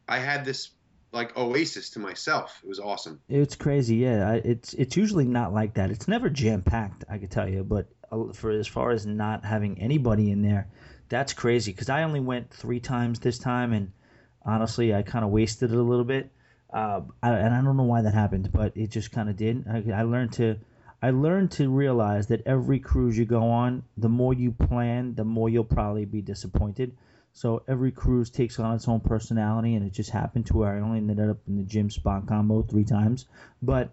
[0.07, 0.69] I had this
[1.15, 2.59] like oasis to myself.
[2.63, 3.21] It was awesome.
[3.29, 7.17] it's crazy yeah I, it's it's usually not like that it's never jam packed i
[7.17, 10.67] could tell you but uh, for as far as not having anybody in there
[11.09, 13.91] that's crazy because i only went three times this time and
[14.45, 16.29] honestly i kind of wasted it a little bit
[16.73, 19.65] uh, I, and i don't know why that happened but it just kind of did
[19.67, 20.57] I, I learned to
[21.01, 25.25] I learned to realize that every cruise you go on, the more you plan, the
[25.25, 26.95] more you'll probably be disappointed.
[27.35, 30.79] So every cruise takes on its own personality, and it just happened to where I
[30.79, 33.25] only ended up in the gym spa combo three times,
[33.61, 33.89] but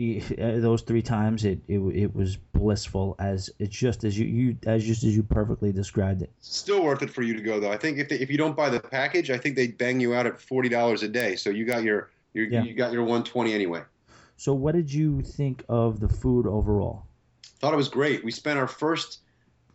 [0.00, 4.56] uh, those three times it, it it was blissful as it's just as you, you
[4.66, 6.32] as just as you perfectly described it.
[6.40, 7.70] Still worth it for you to go though.
[7.70, 10.14] I think if they, if you don't buy the package, I think they bang you
[10.14, 11.36] out at forty dollars a day.
[11.36, 12.62] So you got your, your Yeah.
[12.62, 13.82] you got your one twenty anyway.
[14.38, 17.04] So what did you think of the food overall?
[17.60, 18.24] Thought it was great.
[18.24, 19.18] We spent our first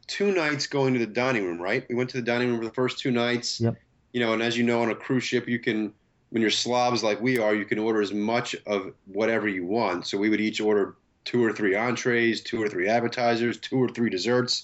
[0.10, 1.86] two nights going to the dining room, right?
[1.88, 3.62] We went to the dining room for the first two nights.
[3.62, 3.78] Yep.
[4.12, 5.93] You know, and as you know, on a cruise ship, you can,
[6.32, 10.07] when you're slobs like we are, you can order as much of whatever you want.
[10.07, 10.95] So we would each order
[11.26, 14.64] two or three entrees, two or three appetizers, two or three desserts,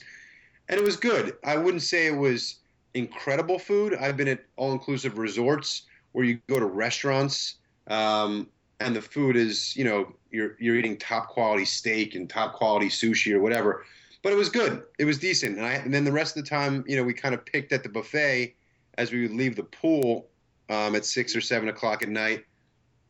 [0.68, 1.36] and it was good.
[1.44, 2.56] I wouldn't say it was
[2.96, 3.94] incredible food.
[3.94, 5.84] I've been at all-inclusive resorts
[6.14, 7.56] where you go to restaurants.
[7.88, 8.48] Um,
[8.80, 12.88] and the food is, you know, you're you're eating top quality steak and top quality
[12.88, 13.86] sushi or whatever.
[14.26, 14.82] But it was good.
[14.98, 15.58] It was decent.
[15.58, 17.72] And, I, and then the rest of the time, you know, we kind of picked
[17.72, 18.56] at the buffet
[18.98, 20.30] as we would leave the pool
[20.68, 22.44] um, at six or seven o'clock at night.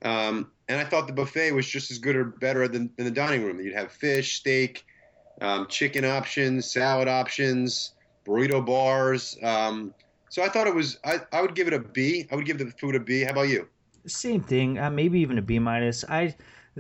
[0.01, 3.11] Um, and I thought the buffet was just as good or better than, than the
[3.11, 3.61] dining room.
[3.61, 4.84] You'd have fish, steak,
[5.39, 7.93] um, chicken options, salad options,
[8.28, 9.38] burrito bars.
[9.41, 9.93] Um,
[10.28, 10.99] So I thought it was.
[11.05, 12.28] I, I would give it a B.
[12.30, 13.22] I would give the food a B.
[13.22, 13.70] How about you?
[14.05, 14.80] Same thing.
[14.80, 16.03] Uh, maybe even a B minus.
[16.09, 16.36] I,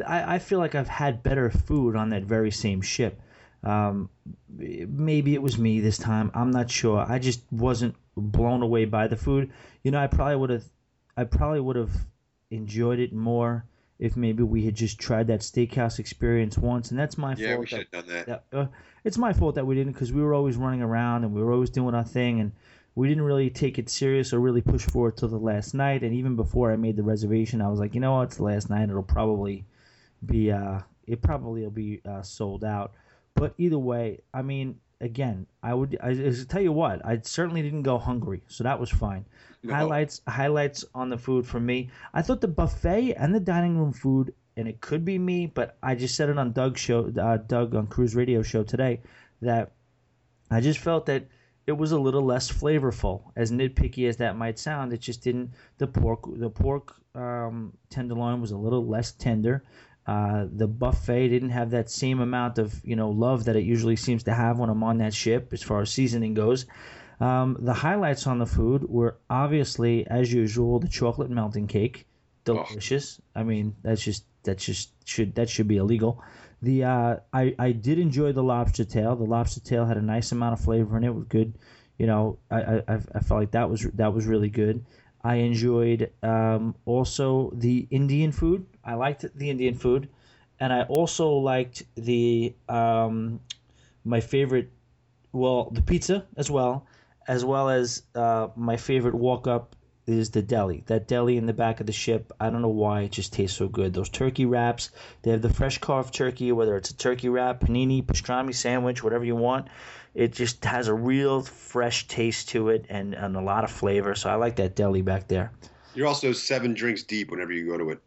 [0.05, 3.21] I I feel like I've had better food on that very same ship.
[3.65, 4.09] Um,
[4.49, 6.31] maybe it was me this time.
[6.33, 6.99] I'm not sure.
[7.07, 9.51] I just wasn't blown away by the food.
[9.83, 10.63] You know, I probably would have.
[11.17, 11.95] I probably would have
[12.51, 13.65] enjoyed it more
[13.97, 17.59] if maybe we had just tried that steakhouse experience once, and that's my Yeah, fault.
[17.61, 18.25] we should have done that.
[18.27, 18.65] that, uh,
[19.03, 21.53] it's my fault that we didn't because we were always running around and we were
[21.53, 22.51] always doing our thing and
[22.95, 26.03] we didn't really take it serious or really push forward till the last night.
[26.03, 28.43] And even before I made the reservation, I was like, you know what, it's the
[28.43, 28.89] last night.
[28.89, 29.65] It'll probably
[30.25, 32.93] be uh, it probably will be uh, sold out.
[33.35, 37.61] But either way, I mean, again, I would I, I tell you what, I certainly
[37.61, 39.25] didn't go hungry, so that was fine.
[39.61, 39.73] No.
[39.73, 41.89] Highlights highlights on the food for me.
[42.13, 45.77] I thought the buffet and the dining room food, and it could be me, but
[45.83, 49.01] I just said it on Doug's show, uh, Doug on Cruise Radio show today,
[49.41, 49.71] that
[50.49, 51.25] I just felt that
[51.67, 53.31] it was a little less flavorful.
[53.35, 55.51] As nitpicky as that might sound, it just didn't.
[55.77, 59.63] The pork, the pork um, tenderloin was a little less tender.
[60.07, 63.95] Uh, the buffet didn't have that same amount of you know love that it usually
[63.95, 66.65] seems to have when I'm on that ship as far as seasoning goes.
[67.19, 72.05] Um, the highlights on the food were obviously, as usual, the chocolate melting cake,
[72.43, 73.19] delicious.
[73.33, 76.21] I mean, that's just that's just should that should be illegal.
[76.61, 79.15] The uh, I I did enjoy the lobster tail.
[79.15, 81.07] The lobster tail had a nice amount of flavor in it.
[81.07, 81.53] it was good.
[81.97, 84.85] You know, I, I I I felt like that was that was really good.
[85.25, 88.67] I enjoyed um, also the Indian food.
[88.83, 90.07] I liked the Indian food,
[90.59, 93.39] and I also liked the um,
[94.03, 94.69] my favorite,
[95.31, 96.85] well, the pizza as well,
[97.27, 99.75] as well as uh, my favorite walk up
[100.07, 100.83] is the deli.
[100.87, 102.31] That deli in the back of the ship.
[102.39, 103.93] I don't know why it just tastes so good.
[103.93, 104.91] Those turkey wraps.
[105.23, 109.25] They have the fresh carved turkey, whether it's a turkey wrap, panini, pastrami sandwich, whatever
[109.25, 109.67] you want.
[110.13, 114.15] It just has a real fresh taste to it and, and a lot of flavor.
[114.15, 115.51] So I like that deli back there.
[115.93, 117.99] You're also seven drinks deep whenever you go to it.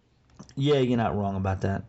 [0.57, 1.83] Yeah, you're not wrong about that.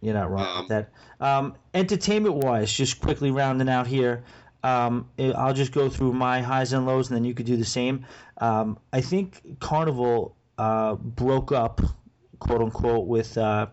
[0.00, 0.90] You're not wrong Um, about that.
[1.20, 4.22] Um, entertainment wise, just quickly rounding out here,
[4.62, 7.64] um, I'll just go through my highs and lows, and then you could do the
[7.64, 8.06] same.
[8.38, 11.80] Um, I think Carnival uh, broke up,
[12.38, 13.68] quote unquote, with uh,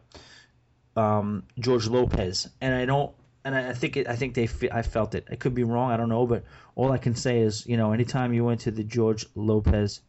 [0.96, 3.12] um, George Lopez, and I don't.
[3.44, 5.28] And I I think it, I think they I felt it.
[5.32, 5.92] I could be wrong.
[5.92, 6.44] I don't know, but
[6.76, 10.02] all I can say is, you know, anytime you went to the George Lopez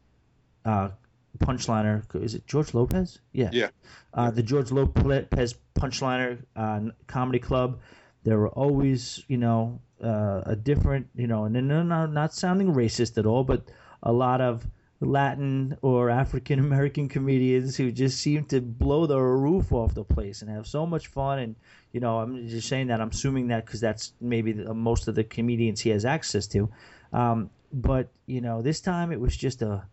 [0.64, 0.90] uh,
[1.38, 3.18] punchliner, is it George Lopez?
[3.32, 3.50] Yeah.
[3.52, 3.68] Yeah.
[4.12, 7.80] Uh, the George Lopez punchliner uh, comedy club.
[8.24, 12.74] There were always, you know, uh, a different, you know, and no, no, not sounding
[12.74, 13.62] racist at all, but
[14.02, 14.66] a lot of
[15.00, 20.42] Latin or African American comedians who just seem to blow the roof off the place
[20.42, 21.38] and have so much fun.
[21.38, 21.56] And
[21.92, 23.00] you know, I'm just saying that.
[23.00, 26.70] I'm assuming that because that's maybe the, most of the comedians he has access to.
[27.12, 29.84] Um, but you know, this time it was just a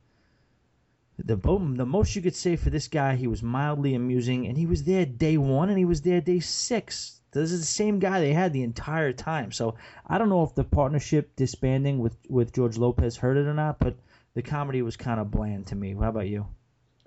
[1.18, 4.66] the the most you could say for this guy, he was mildly amusing, and he
[4.66, 7.22] was there day one, and he was there day six.
[7.34, 9.52] This is the same guy they had the entire time.
[9.52, 9.76] So
[10.08, 13.80] I don't know if the partnership disbanding with with George Lopez hurt it or not,
[13.80, 13.96] but
[14.34, 15.94] the comedy was kind of bland to me.
[15.94, 16.46] How about you?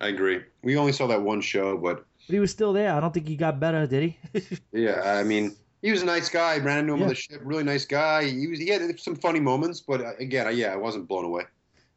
[0.01, 0.43] I agree.
[0.62, 2.93] We only saw that one show, but But he was still there.
[2.93, 4.59] I don't think he got better, did he?
[4.72, 6.59] yeah, I mean, he was a nice guy.
[6.59, 7.41] Ran into him on the ship.
[7.43, 8.24] Really nice guy.
[8.24, 8.59] He was.
[8.59, 11.45] He had some funny moments, but uh, again, yeah, I wasn't blown away.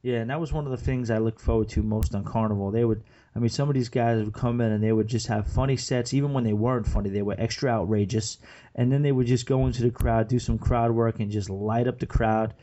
[0.01, 2.71] Yeah, and that was one of the things I look forward to most on Carnival.
[2.71, 3.03] They would,
[3.35, 5.75] I mean, some of these guys would come in and they would just have funny
[5.75, 7.09] sets, even when they weren't funny.
[7.09, 8.37] They were extra outrageous,
[8.75, 11.49] and then they would just go into the crowd, do some crowd work, and just
[11.49, 12.53] light up the crowd.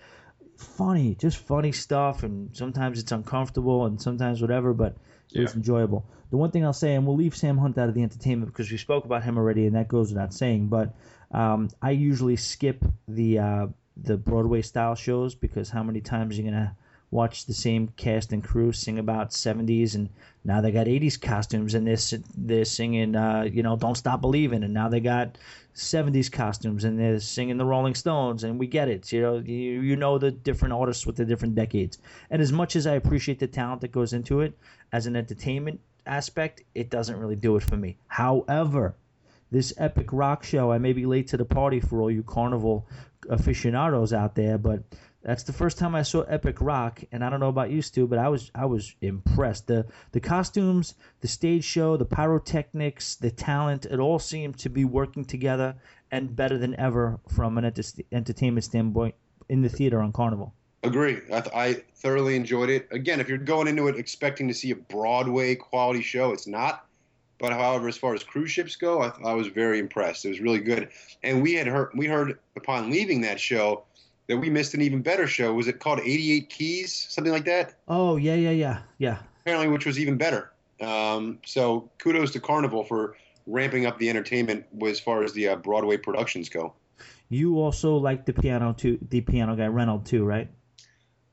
[0.56, 4.96] Funny, just funny stuff, and sometimes it's uncomfortable, and sometimes whatever, but
[5.34, 5.56] it was Yeah.
[5.58, 6.06] enjoyable.
[6.30, 8.70] The one thing I'll say, and we'll leave Sam Hunt out of the entertainment because
[8.70, 10.68] we spoke about him already, and that goes without saying.
[10.68, 10.94] But
[11.32, 13.66] um, I usually skip the uh,
[13.98, 16.74] the Broadway style shows because how many times are you gonna
[17.10, 20.08] watch the same cast and crew sing about 70s and
[20.44, 24.64] now they got 80s costumes and they're, they're singing uh, you know don't stop believing
[24.64, 25.38] and now they got
[25.74, 29.80] 70s costumes and they're singing the rolling stones and we get it you know you,
[29.80, 31.98] you know the different artists with the different decades
[32.30, 34.58] and as much as i appreciate the talent that goes into it
[34.92, 38.96] as an entertainment aspect it doesn't really do it for me however
[39.50, 40.72] this epic rock show.
[40.72, 42.86] I may be late to the party for all you carnival
[43.30, 44.82] aficionados out there, but
[45.26, 48.06] that's the first time I saw epic rock, and I don't know about you, Stu,
[48.06, 49.66] but I was I was impressed.
[49.66, 54.84] the The costumes, the stage show, the pyrotechnics, the talent, it all seemed to be
[54.84, 55.74] working together
[56.12, 59.16] and better than ever from an enter- entertainment standpoint
[59.48, 60.54] in the theater on Carnival.
[60.84, 61.16] Agree.
[61.32, 62.86] I, th- I thoroughly enjoyed it.
[62.92, 66.86] Again, if you're going into it expecting to see a Broadway quality show, it's not.
[67.38, 70.24] But however, as far as cruise ships go, I, I was very impressed.
[70.24, 70.90] It was really good.
[71.24, 73.82] And we had heard we heard upon leaving that show
[74.28, 75.52] that we missed an even better show.
[75.54, 77.74] Was it called 88 Keys, something like that?
[77.88, 79.18] Oh yeah, yeah, yeah, yeah.
[79.42, 80.52] Apparently, which was even better.
[80.80, 83.16] Um, so kudos to Carnival for
[83.46, 86.74] ramping up the entertainment as far as the uh, Broadway productions go.
[87.28, 90.48] You also liked the piano too, the piano guy Reynolds too, right?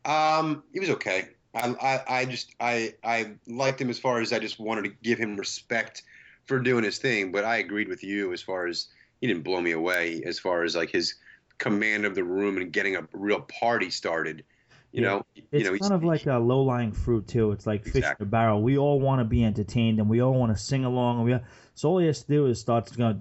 [0.05, 1.29] Um, he was okay.
[1.55, 4.91] I, I, I just I I liked him as far as I just wanted to
[5.03, 6.03] give him respect
[6.45, 7.31] for doing his thing.
[7.31, 8.87] But I agreed with you as far as
[9.21, 11.15] he didn't blow me away as far as like his
[11.63, 14.43] command of the room and getting a real party started.
[14.91, 15.07] You Yeah.
[15.09, 17.51] know, It's you know, kind of like a low lying fruit too.
[17.51, 18.27] It's like fish in Exactly.
[18.27, 18.61] a barrel.
[18.61, 21.17] We all want to be entertained and we all want to sing along.
[21.21, 21.39] And we
[21.73, 23.15] so all he has to do is start to go.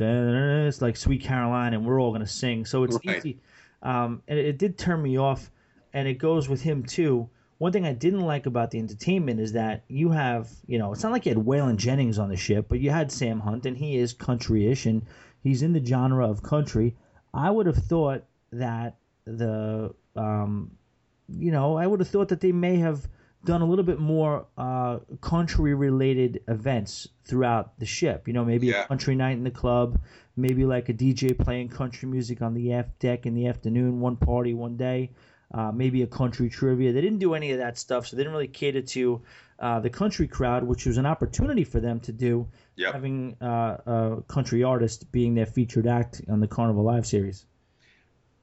[0.68, 2.64] It's like Sweet Caroline, and we're all gonna sing.
[2.66, 3.16] So it's Right.
[3.18, 3.38] easy.
[3.82, 5.50] Um, and it, it did turn me off,
[5.94, 7.28] and it goes with him too.
[7.58, 11.02] One thing I didn't like about the entertainment is that you have, you know, it's
[11.04, 13.76] not like you had Waylon Jennings on the ship, but you had Sam Hunt, and
[13.76, 15.02] he is country-ish, and
[15.42, 16.96] he's in the genre of country.
[17.32, 20.72] I would have thought that the um,
[21.28, 23.08] you know, I would have thought that they may have
[23.44, 28.28] done a little bit more uh, country related events throughout the ship.
[28.28, 28.84] You know, maybe Yeah.
[28.84, 29.98] a country night in the club,
[30.36, 34.16] maybe like a DJ playing country music on the aft deck in the afternoon, one
[34.16, 35.10] party one day,
[35.54, 36.92] uh, maybe a country trivia.
[36.92, 39.22] They didn't do any of that stuff, so they didn't really cater to
[39.58, 42.46] uh, the country crowd, which was an opportunity for them to do,
[42.76, 42.92] Yep.
[42.92, 47.46] having uh, a country artist being their featured act on the Carnival Live series.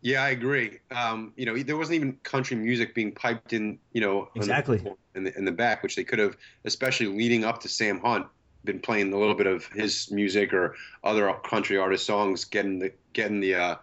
[0.01, 0.79] Yeah, I agree.
[0.91, 3.79] Um, you know, there wasn't even country music being piped in.
[3.91, 4.81] You know, Exactly.
[5.15, 8.27] in the in the back, which they could have, especially leading up to Sam Hunt,
[8.63, 12.93] been playing a little bit of his music or other country artist songs, getting the
[13.11, 13.75] getting the, uh,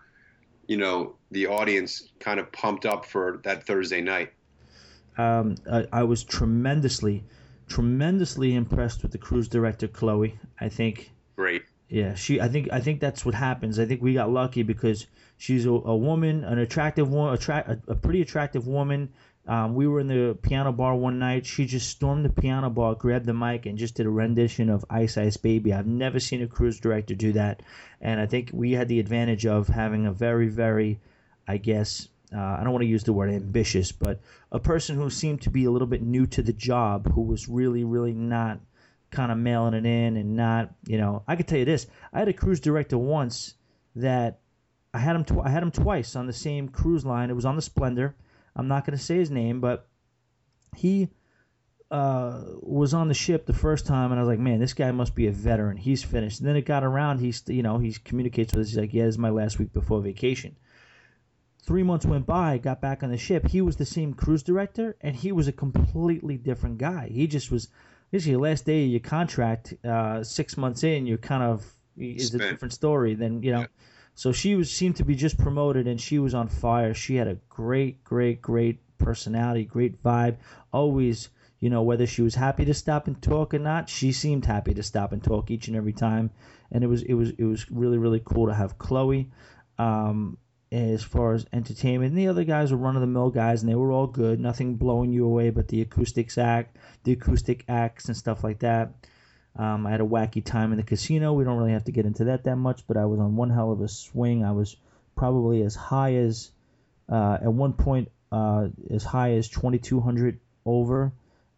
[0.67, 4.33] you know, the audience kind of pumped up for that Thursday night.
[5.19, 7.25] um, I, I was tremendously,
[7.69, 10.39] tremendously impressed with the cruise director Chloe.
[10.61, 11.65] I think, Great.
[11.89, 12.41] yeah, she.
[12.41, 13.79] I think, I think that's what happens.
[13.79, 15.07] I think we got lucky because
[15.37, 19.11] she's a, a woman, an attractive one, attract, a, pretty attractive woman.
[19.47, 21.47] Um, we were in the piano bar one night.
[21.47, 24.85] She just stormed the piano bar, grabbed the mic, and just did a rendition of
[24.91, 25.73] Ice Ice Baby.
[25.73, 27.63] I've never seen a cruise director do that,
[28.01, 31.01] and I think we had the advantage of having a very, very,
[31.47, 34.21] I guess, uh, I don't want to use the word ambitious, but
[34.51, 37.49] a person who seemed to be a little bit new to the job, who was
[37.49, 38.61] really, really not
[39.11, 42.19] kind of mailing it in and not, you know, I could tell you this: I
[42.19, 43.55] had a cruise director once
[43.95, 44.41] that
[44.97, 47.31] I had him, tw- I had him twice on the same cruise line.
[47.31, 48.15] It was on the Splendor.
[48.55, 49.87] I'm not going to say his name, but
[50.75, 51.09] he
[51.91, 54.91] uh, was on the ship the first time, and I was like, man, this guy
[54.91, 55.77] must be a veteran.
[55.77, 56.41] He's finished.
[56.41, 57.19] And then it got around.
[57.19, 58.69] He's, you know, he communicates with us.
[58.71, 60.57] He's like, yeah, this is my last week before vacation
[61.67, 63.47] three months went by, got back on the ship.
[63.47, 67.09] He was the same cruise director, and he was a completely different guy.
[67.13, 67.69] He just was.
[68.13, 69.75] This is your last day of your contract.
[69.85, 71.67] Uh, six months in, you're kind of
[71.97, 73.61] is a different story than you know.
[73.61, 73.67] Yeah.
[74.17, 76.95] So she was seemed to be just promoted, and she was on fire.
[76.95, 80.39] She had a great, great, great personality, great vibe.
[80.73, 81.29] Always,
[81.61, 84.73] you know, whether she was happy to stop and talk or not, she seemed happy
[84.75, 86.31] to stop and talk each and every time.
[86.73, 89.31] And it was, it was, it was really, really cool to have Chloe.
[89.79, 90.39] Um,
[90.73, 92.11] as far as entertainment.
[92.11, 94.41] And the other guys were run of the mill guys, and they were all good.
[94.41, 99.07] Nothing blowing you away, but the acoustics act, the acoustic acts, and stuff like that.
[99.59, 101.33] Um, I had a wacky time in the casino.
[101.33, 103.51] We don't really have to get into that that much, but I was on one
[103.51, 104.45] hell of a swing.
[104.45, 104.77] I was
[105.15, 106.51] probably as high as,
[107.09, 111.13] uh, at one point, uh, as high as 2,200 over,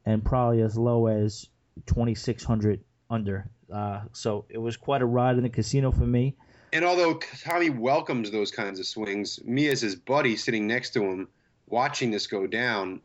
[0.07, 1.49] and probably as low as
[1.87, 2.81] 2,600
[3.11, 3.51] under.
[3.73, 6.37] Uh, so it was quite a ride in the casino for me.
[6.73, 11.03] And although Tommy welcomes those kinds of swings, me as his buddy sitting next to
[11.03, 11.29] him,
[11.67, 13.01] watching this go down,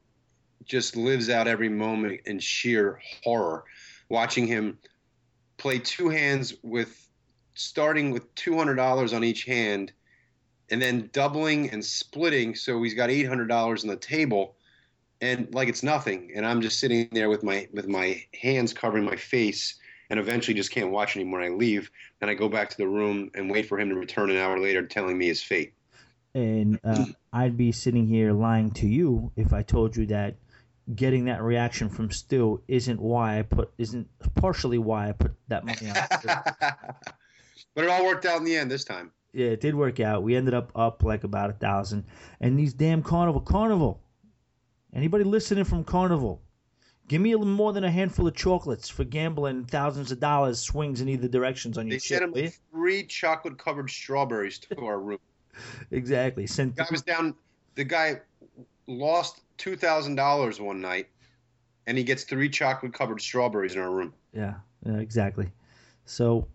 [0.65, 3.63] just lives out every moment in sheer horror.
[4.09, 4.77] Watching him
[5.57, 7.07] play two hands with
[7.55, 9.91] starting with two hundred dollars on each hand,
[10.69, 14.55] and then doubling and splitting, so he's got eight hundred dollars on the table,
[15.21, 16.31] and like it's nothing.
[16.35, 19.75] And I'm just sitting there with my with my hands covering my face,
[20.09, 21.41] and eventually just can't watch anymore.
[21.41, 21.89] I leave.
[22.21, 24.59] and I go back to the room and wait for him to return an hour
[24.59, 25.73] later, telling me his fate.
[26.35, 30.35] and uh, I'd be sitting here lying to you if I told you that
[30.95, 35.65] getting that reaction from Stu isn't why I put isn't partially why I put that
[35.65, 36.43] money on.
[37.75, 39.11] But it all worked out in the end this time.
[39.33, 40.21] yeah, it did work out.
[40.21, 42.03] We ended up up like about a thousand,
[42.39, 43.99] and these damn carnival, carnival.
[44.93, 46.41] Anybody listening from carnival?
[47.07, 50.59] Give me a little more than a handful of chocolates for gambling thousands of dollars
[50.59, 52.43] swings in either directions on They your sent ship.
[52.45, 55.19] him three chocolate covered strawberries to our room.
[55.91, 56.47] Exactly.
[56.47, 57.35] Sent The guy was down.
[57.75, 58.21] The guy
[58.87, 61.07] lost two thousand dollars one night,
[61.87, 64.13] and he gets three chocolate covered strawberries in our room.
[64.33, 65.51] Yeah, exactly.
[66.05, 66.47] So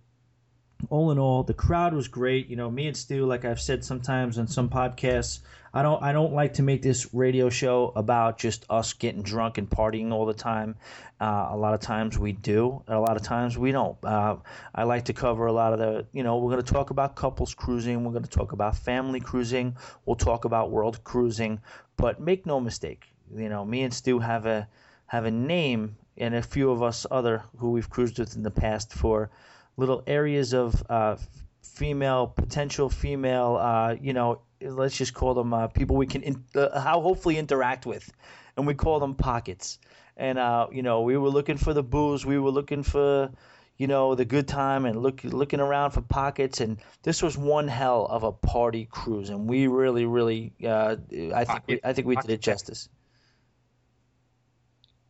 [0.90, 2.48] all in all, the crowd was great.
[2.48, 5.40] You know, me and Stu, like I've said sometimes on some podcasts,
[5.74, 9.58] I don't I don't like to make this radio show about just us getting drunk
[9.58, 10.76] and partying all the time.
[11.20, 13.96] Uh, a lot of times we do, and a lot of times we don't.
[14.04, 14.36] Uh,
[14.74, 17.16] I like to cover a lot of the, you know, we're going to talk about
[17.16, 19.76] couples cruising, we're going to talk about family cruising,
[20.06, 21.60] we'll talk about world cruising,
[21.98, 24.66] but make no mistake, you know, me and Stu have a
[25.06, 28.50] have a name and a few of us other who we've cruised with in the
[28.50, 29.30] past for
[29.76, 31.16] little areas of uh,
[31.62, 36.44] female potential female uh, you know let's just call them uh, people we can in,
[36.54, 38.10] uh, how hopefully interact with.
[38.56, 39.78] And we call them pockets.
[40.16, 42.26] And uh, you know we were looking for the booze.
[42.26, 43.30] We were looking for
[43.78, 47.68] you know the good time and look looking around for pockets and this was one
[47.68, 50.96] hell of a party cruise and we really really uh,
[51.34, 52.88] I think we, I think we did it justice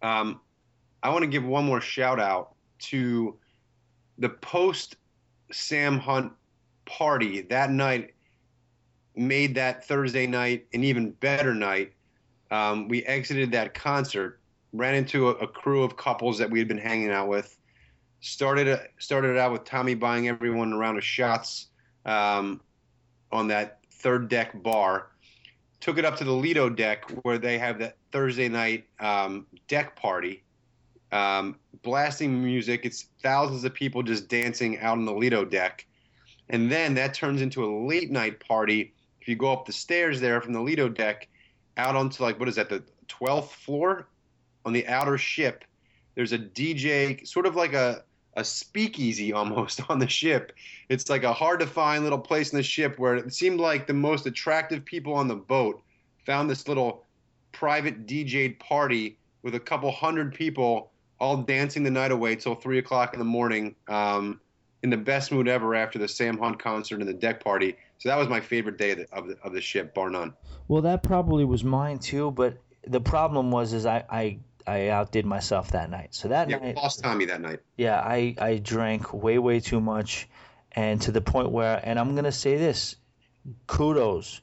[0.00, 0.40] um,
[1.02, 3.36] I want to give one more shout out to
[4.18, 4.96] the post
[5.50, 6.32] Sam Hunt
[6.84, 8.14] party that night
[9.18, 11.92] made that Thursday night an even better night.
[12.50, 14.40] Um, we exited that concert,
[14.72, 17.57] ran into a, a, crew of couples that we had been hanging out with.
[18.20, 21.68] Started started out with Tommy buying everyone a round of shots
[22.04, 22.60] um,
[23.30, 25.10] on that third deck bar.
[25.80, 29.94] Took it up to the Lido deck where they have that Thursday night um, deck
[29.94, 30.42] party
[31.12, 32.84] um, blasting music.
[32.84, 35.86] It's thousands of people just dancing out on the Lido deck.
[36.48, 38.94] And then that turns into a late night party.
[39.20, 41.28] If you go up the stairs there from the Lido deck
[41.76, 44.08] out onto, like, what is that, the 12th floor
[44.64, 45.64] on the outer ship,
[46.14, 48.02] there's a DJ, sort of like a,
[48.38, 50.52] a speakeasy almost on the ship.
[50.88, 53.86] It's like a hard to find little place in the ship where it seemed like
[53.86, 55.82] the most attractive people on the boat
[56.24, 57.04] found this little
[57.52, 62.78] private DJ party with a couple hundred people all dancing the night away till three
[62.78, 63.74] o'clock in the morning.
[63.88, 64.40] Um,
[64.82, 67.76] in the best mood ever after the Sam Hunt concert and the deck party.
[67.98, 70.34] So that was my favorite day of the, of the, of the ship, bar none.
[70.68, 72.30] Well, that probably was mine too.
[72.30, 76.14] But the problem was, is I, I I outdid myself that night.
[76.14, 77.60] So that yeah, night, lost Tommy that night.
[77.76, 80.28] Yeah, I I drank way way too much,
[80.72, 82.96] and to the point where, and I'm gonna say this,
[83.66, 84.40] kudos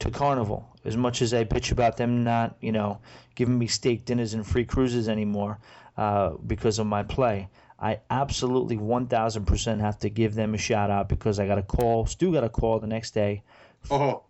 [0.00, 0.68] to Carnival.
[0.84, 3.00] As much as I bitch about them not, you know,
[3.34, 5.58] giving me steak dinners and free cruises anymore,
[5.96, 7.48] uh, because of my play.
[7.80, 12.06] I absolutely 1000% have to give them a shout out because I got a call.
[12.06, 13.42] Stu got a call the next day.
[13.90, 14.24] Oh,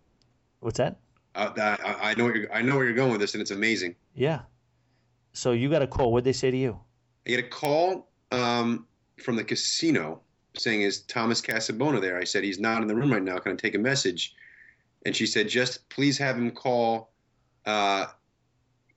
[0.59, 0.97] what's that?
[1.33, 3.95] Uh, I, I know I know where you're going with this, and it's amazing.
[4.13, 4.41] Yeah.
[5.39, 6.11] So you got a call.
[6.11, 6.77] What did they say to you?
[7.25, 8.85] I get a call um,
[9.23, 10.19] from the casino
[10.57, 13.37] saying, "Is Thomas Casabona there?" I said, "He's not in the room right now.
[13.37, 14.35] Can I take a message?"
[15.05, 17.13] And she said, "Just please have him call
[17.65, 18.07] uh,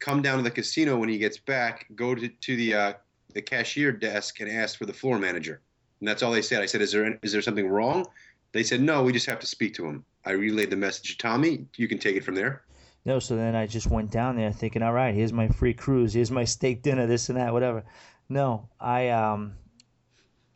[0.01, 2.93] come down to the casino when he gets back, go to, to the uh,
[3.35, 5.61] the cashier desk and ask for the floor manager.
[6.01, 6.61] And that's all they said.
[6.61, 8.05] I said, "Is there is there something wrong?"
[8.51, 11.19] They said, "No, we just have to speak to him." I relayed the message to
[11.19, 11.67] Tommy.
[11.77, 12.65] You can take it from there.
[13.05, 16.13] No, so then I just went down there thinking, "All right, here's my free cruise.
[16.13, 17.07] Here's my steak dinner.
[17.07, 17.85] This and that, whatever."
[18.29, 19.55] No, I um,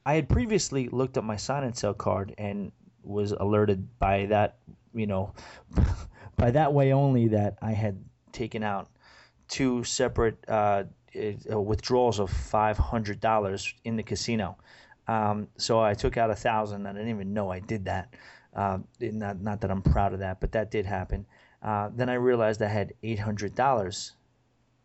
[0.04, 2.70] I had previously looked up my sign and sell card and
[3.02, 4.58] was alerted by that,
[4.94, 5.32] you know,
[6.36, 7.98] by that way only that I had
[8.32, 8.88] taken out
[9.48, 10.84] two separate uh,
[11.52, 14.56] uh, withdrawals of five hundred dollars in the casino.
[15.08, 16.86] Um, so I took out a thousand.
[16.86, 18.14] I didn't even know I did that.
[18.54, 21.26] Uh, not not that I'm proud of that, but that did happen.
[21.66, 24.12] Uh, then I realized I had eight hundred dollars,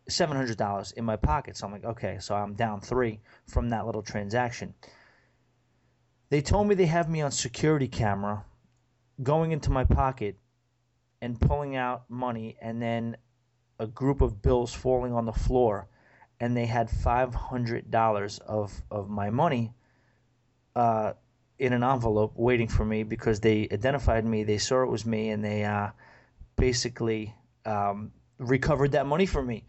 [0.08, 1.56] seven hundred dollars in my pocket.
[1.56, 4.74] So I'm like, okay, so I'm down three from that little transaction.
[6.28, 8.44] They told me they have me on security camera,
[9.22, 10.36] going into my pocket,
[11.20, 13.16] and pulling out money, and then
[13.78, 15.86] a group of bills falling on the floor,
[16.40, 19.72] and they had five hundred dollars of of my money
[20.74, 21.12] uh,
[21.60, 25.30] in an envelope waiting for me because they identified me, they saw it was me,
[25.30, 25.90] and they uh,
[26.56, 27.34] basically
[27.64, 29.64] um, recovered that money for me.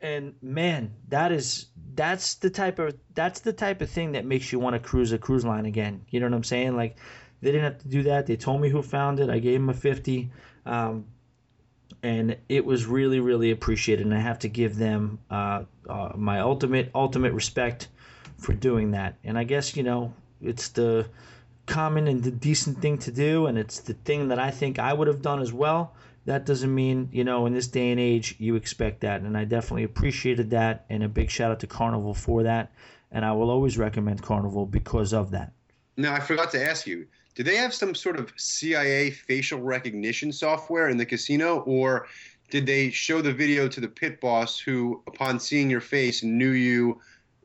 [0.00, 4.52] And man, that is that's the type of that's the type of thing that makes
[4.52, 6.04] you want to cruise a cruise line again.
[6.10, 6.76] You know what I'm saying?
[6.76, 6.98] Like
[7.40, 8.26] they didn't have to do that.
[8.26, 9.30] They told me who found it.
[9.30, 10.30] I gave them a fifty.
[10.66, 11.06] Um,
[12.04, 16.40] and it was really really appreciated and i have to give them uh, uh, my
[16.40, 17.88] ultimate ultimate respect
[18.36, 20.12] for doing that and i guess you know
[20.42, 21.08] it's the
[21.66, 24.92] common and the decent thing to do and it's the thing that i think i
[24.92, 25.94] would have done as well
[26.26, 29.44] that doesn't mean you know in this day and age you expect that and i
[29.44, 32.72] definitely appreciated that and a big shout out to carnival for that
[33.12, 35.52] and i will always recommend carnival because of that
[35.96, 40.30] now i forgot to ask you do they have some sort of CIA facial recognition
[40.30, 42.06] software in the casino, or
[42.48, 46.52] did they show the video to the pit boss who, upon seeing your face, knew
[46.52, 47.00] you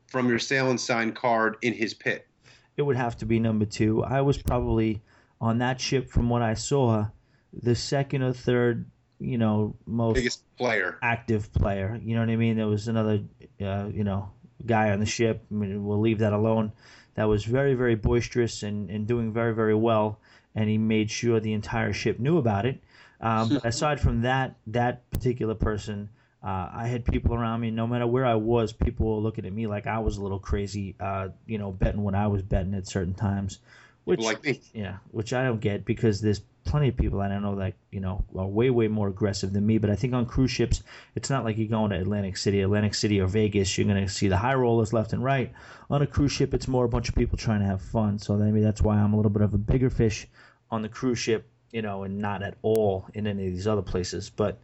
[0.06, 2.28] from your sail and sign card in his pit?
[2.76, 4.02] it would have to be number two.
[4.02, 5.02] I was probably
[5.40, 7.08] on that ship from what I saw,
[7.52, 8.86] the second or third,
[9.18, 10.98] you know, most Biggest player.
[11.02, 11.98] active player.
[12.02, 12.56] You know what I mean?
[12.56, 13.22] There was another,
[13.60, 14.30] uh, you know,
[14.64, 15.44] guy on the ship.
[15.50, 16.72] I mean, we'll leave that alone.
[17.14, 20.20] That was very, very boisterous and, and doing very, very well.
[20.54, 22.80] And he made sure the entire ship knew about it.
[23.20, 26.08] Um, but aside from that, that particular person,
[26.42, 27.70] uh, I had people around me.
[27.70, 30.38] No matter where I was, people were looking at me like I was a little
[30.38, 30.94] crazy.
[30.98, 33.58] Uh, you know, betting when I was betting at certain times.
[34.04, 34.60] Which, Like me.
[34.72, 38.00] yeah, which I don't get because there's plenty of people that I know that you
[38.00, 39.78] know are way way more aggressive than me.
[39.78, 40.82] But I think on cruise ships,
[41.14, 43.76] it's not like you're going to Atlantic City, Atlantic City or Vegas.
[43.76, 45.52] You're going to see the high rollers left and right.
[45.90, 48.18] On a cruise ship, it's more a bunch of people trying to have fun.
[48.18, 50.26] So maybe that's why I'm a little bit of a bigger fish
[50.70, 53.82] on the cruise ship, you know, and not at all in any of these other
[53.82, 54.30] places.
[54.30, 54.58] But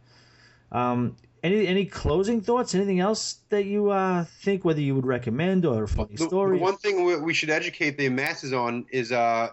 [0.71, 2.75] um, any any closing thoughts?
[2.75, 6.77] Anything else that you uh, think whether you would recommend or funny The, the one
[6.77, 9.49] thing we, we should educate the masses on is uh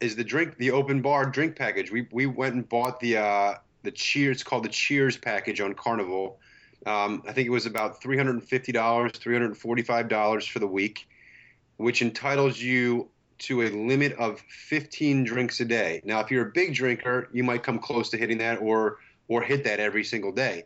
[0.00, 1.90] is the drink the open bar drink package.
[1.90, 5.74] We we went and bought the uh the Cheers it's called the Cheers package on
[5.74, 6.38] Carnival.
[6.86, 9.82] Um, I think it was about three hundred and fifty dollars, three hundred and forty
[9.82, 11.08] five dollars for the week,
[11.76, 16.00] which entitles you to a limit of fifteen drinks a day.
[16.04, 19.42] Now, if you're a big drinker, you might come close to hitting that or or
[19.42, 20.64] hit that every single day.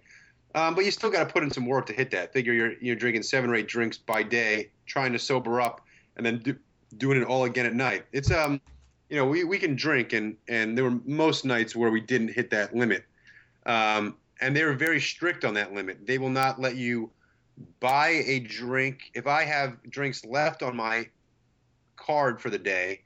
[0.54, 2.32] Um, but you still got to put in some work to hit that.
[2.32, 5.80] Figure you're you're drinking seven or eight drinks by day, trying to sober up,
[6.16, 6.56] and then do,
[6.98, 8.04] doing it all again at night.
[8.12, 8.60] It's um,
[9.12, 12.28] you know, we, we can drink, and and there were most nights where we didn't
[12.28, 13.04] hit that limit,
[13.66, 16.06] um, and they were very strict on that limit.
[16.06, 17.10] They will not let you
[17.78, 21.10] buy a drink if I have drinks left on my
[21.96, 23.02] card for the day,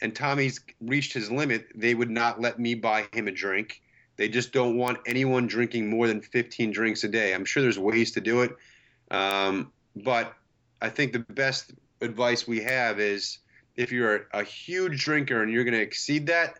[0.00, 1.68] and Tommy's reached his limit.
[1.72, 3.80] They would not let me buy him a drink.
[4.16, 7.32] They just don't want anyone drinking more than 15 drinks a day.
[7.32, 8.56] I'm sure there's ways to do it,
[9.12, 10.34] um, but
[10.82, 13.38] I think the best advice we have is
[13.78, 16.58] if you're a, huge drinker and you're going to exceed that,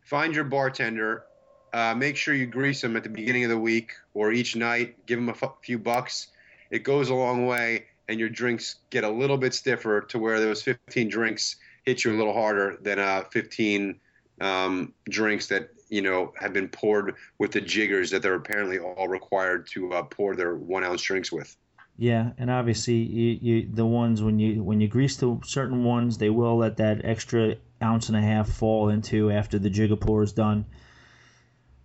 [0.00, 1.24] find your bartender.
[1.72, 5.04] Uh, make sure you grease them at the beginning of the week or each night.
[5.04, 6.28] Give them a f- few bucks.
[6.70, 10.40] It goes a long way, and your drinks get a little bit stiffer to where
[10.40, 14.00] those 15 drinks hit you a little harder than uh, 15
[14.40, 19.08] um, drinks that you know have been poured with the jiggers that they're apparently all
[19.08, 21.54] required to uh, pour their one ounce drinks with.
[21.98, 26.18] Yeah, and obviously you, you the ones when you when you grease the certain ones,
[26.18, 30.22] they will let that extra ounce and a half fall into after the jigger pour
[30.22, 30.66] is done.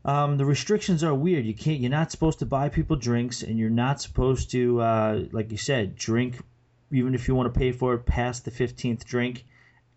[0.03, 1.45] Um, the restrictions are weird.
[1.45, 1.80] You can't.
[1.80, 5.57] You're not supposed to buy people drinks, and you're not supposed to, uh, like you
[5.57, 6.39] said, drink,
[6.91, 9.45] even if you want to pay for it, past the fifteenth drink,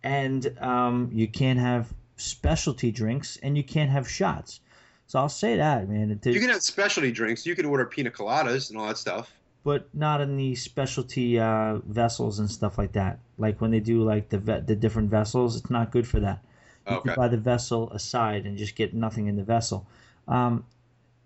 [0.03, 4.61] and um, you can't have specialty drinks, and you can't have shots.
[5.07, 6.11] So I'll say that, man.
[6.11, 7.47] It- You can have specialty drinks.
[7.47, 9.33] You can order pina coladas and all that stuff.
[9.65, 13.19] But not in the specialty uh, vessels and stuff like that.
[13.39, 16.45] Like when they do like the ve- the different vessels, it's not good for that.
[16.89, 17.09] You Okay.
[17.11, 19.87] can buy the vessel aside and just get nothing in the vessel.
[20.29, 20.65] Um,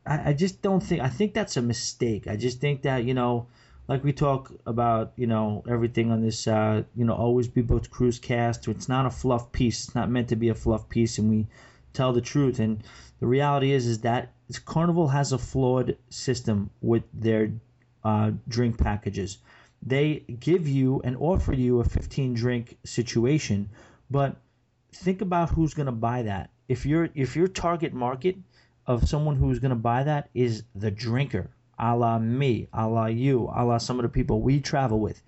[0.07, 1.03] I, I just don't think.
[1.03, 2.27] I think that's a mistake.
[2.29, 3.47] I just think that you know,
[3.89, 7.91] like we talk about, you know, everything on this, uh, you know, always be booked
[7.91, 8.69] cruise cast.
[8.69, 9.87] It's not a fluff piece.
[9.87, 11.47] It's not meant to be a fluff piece, and we
[11.93, 12.61] tell the truth.
[12.61, 12.83] And
[13.21, 14.33] the reality is, is that
[14.65, 17.51] Carnival has a flawed system with their
[18.09, 19.39] uh, drink packages.
[19.83, 23.69] They give you and offer you a 15 drink situation,
[24.11, 24.37] but
[24.93, 26.51] think about who's going to buy that.
[26.69, 28.37] If your if your target market
[28.87, 33.07] of someone who's going to buy that is the drinker, a la me, a la
[33.07, 35.23] you, a la some of the people we travel with.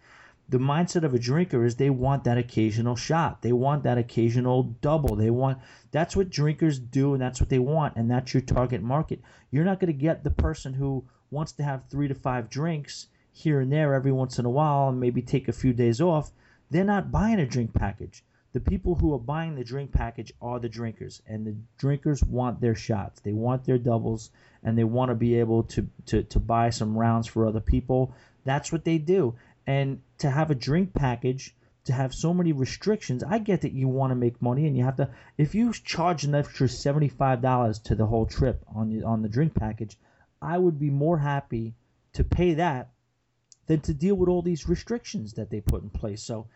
[0.49, 3.43] The mindset of a drinker is they want that occasional shot.
[3.43, 5.17] They want that occasional double.
[5.17, 5.59] They want
[5.93, 9.21] that's what drinkers do and that's what they want and that's your target market.
[9.51, 13.07] You're not going to get the person who wants to have 3 to 5 drinks
[13.33, 16.33] here and there every once in a while and maybe take a few days off.
[16.71, 18.25] They're not buying a drink package.
[18.53, 22.61] The people who are buying the drink package are the drinkers, and the drinkers want
[22.61, 23.21] their shots.
[23.21, 24.33] They want their doubles,
[24.65, 28.13] and they want to be able to, to, to buy some rounds for other people.
[28.45, 29.37] That's what they do.
[29.69, 31.55] And to have a drink package,
[31.85, 34.83] to have so many restrictions, I get that you want to make money, and you
[34.83, 35.11] have to.
[35.39, 39.23] If you charge an extra seventy five dollars to the whole trip on the, on
[39.23, 39.97] the drink package,
[40.43, 41.75] I would be more happy
[42.15, 42.91] to pay that
[43.67, 46.23] than to deal with all these restrictions that they put in place.
[46.23, 46.49] So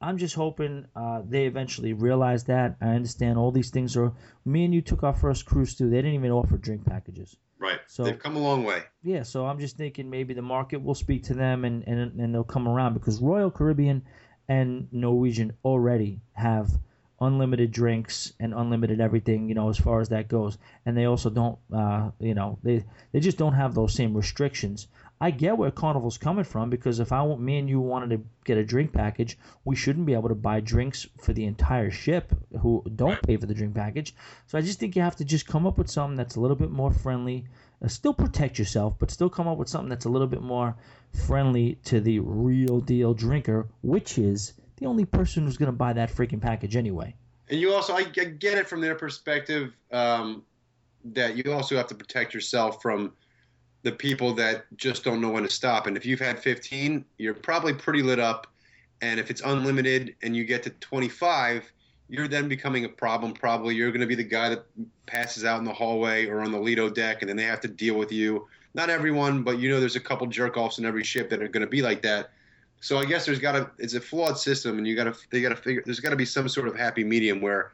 [0.00, 2.76] I'm just hoping uh, they eventually realize that.
[2.80, 4.12] I understand all these things are.
[4.44, 5.88] Me and you took our first cruise too.
[5.90, 7.36] They didn't even offer drink packages.
[7.58, 7.80] Right.
[7.86, 8.82] So- They've come a long way.
[9.02, 12.34] Yeah, so I'm just thinking maybe the market will speak to them and, and, and
[12.34, 14.02] they'll come around because Royal Caribbean
[14.48, 16.68] and Norwegian already have
[17.22, 20.58] unlimited drinks and unlimited everything, you know, as far as that goes.
[20.84, 24.88] And they also don't, uh, you know, they, they just don't have those same restrictions.
[25.20, 28.58] I get where Carnival's coming from because if I me and you wanted to get
[28.58, 32.82] a drink package, we shouldn't be able to buy drinks for the entire ship who
[32.96, 34.16] don't pay for the drink package.
[34.48, 36.56] So I just think you have to just come up with something that's a little
[36.56, 37.44] bit more friendly.
[37.80, 40.74] Uh, still protect yourself, but still come up with something that's a little bit more
[41.12, 45.92] friendly to the real deal drinker, which is the only person who's going to buy
[45.92, 47.14] that freaking package anyway.
[47.48, 50.42] And you also, I get it from their perspective um,
[51.04, 53.12] that you also have to protect yourself from
[53.82, 55.86] the people that just don't know when to stop.
[55.86, 58.46] And if you've had 15, you're probably pretty lit up.
[59.00, 61.72] And if it's unlimited and you get to 25,
[62.08, 63.32] you're then becoming a problem.
[63.32, 64.64] Probably you're going to be the guy that
[65.06, 67.68] passes out in the hallway or on the Lido deck, and then they have to
[67.68, 68.46] deal with you.
[68.74, 71.48] Not everyone, but you know, there's a couple jerk offs in every ship that are
[71.48, 72.30] going to be like that.
[72.82, 75.40] So I guess there's got to it's a flawed system, and you got to they
[75.40, 77.70] got to figure there's got to be some sort of happy medium where,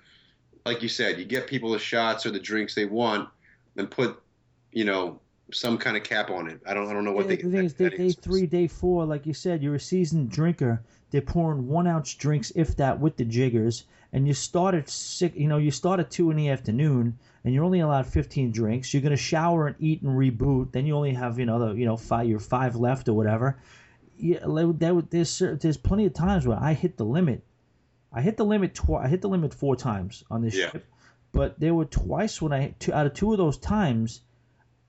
[0.66, 3.26] like you said, you get people the shots or the drinks they want,
[3.78, 4.22] and put,
[4.70, 5.18] you know,
[5.51, 6.60] some kind of cap on it.
[6.66, 7.43] I don't I don't know what yeah, they.
[7.43, 10.82] The thing is, day, day three, day four, like you said, you're a seasoned drinker.
[11.10, 15.35] They're pouring one ounce drinks, if that, with the jiggers, and you start at six.
[15.35, 18.93] You know, you start at two in the afternoon, and you're only allowed 15 drinks.
[18.93, 20.72] You're gonna shower and eat and reboot.
[20.72, 23.56] Then you only have you know the you know five your five left or whatever.
[24.19, 27.45] Yeah, there, there's there's plenty of times where I hit the limit.
[28.12, 29.07] I hit the limit twice.
[29.07, 30.70] I hit the limit four times on this yeah.
[30.70, 30.86] ship,
[31.32, 34.23] but there were twice when I two out of two of those times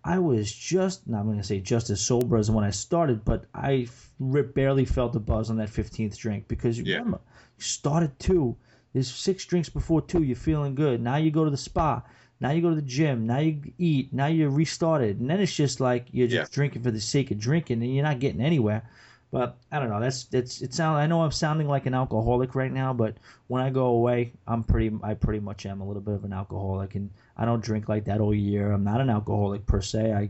[0.03, 3.45] I was just, not going to say just as sober as when I started, but
[3.53, 3.87] I
[4.19, 6.97] barely felt the buzz on that 15th drink because yeah.
[6.97, 7.19] remember,
[7.57, 8.55] you started two.
[8.93, 10.23] There's six drinks before two.
[10.23, 11.01] You're feeling good.
[11.01, 12.01] Now you go to the spa.
[12.39, 13.27] Now you go to the gym.
[13.27, 14.13] Now you eat.
[14.13, 15.19] Now you're restarted.
[15.19, 16.55] And then it's just like you're just yeah.
[16.55, 18.89] drinking for the sake of drinking and you're not getting anywhere.
[19.31, 19.99] But I don't know.
[19.99, 20.73] That's that's it.
[20.73, 23.15] Sound I know I'm sounding like an alcoholic right now, but
[23.47, 24.95] when I go away, I'm pretty.
[25.03, 28.05] I pretty much am a little bit of an alcoholic, and I don't drink like
[28.05, 28.71] that all year.
[28.71, 30.13] I'm not an alcoholic per se.
[30.13, 30.29] I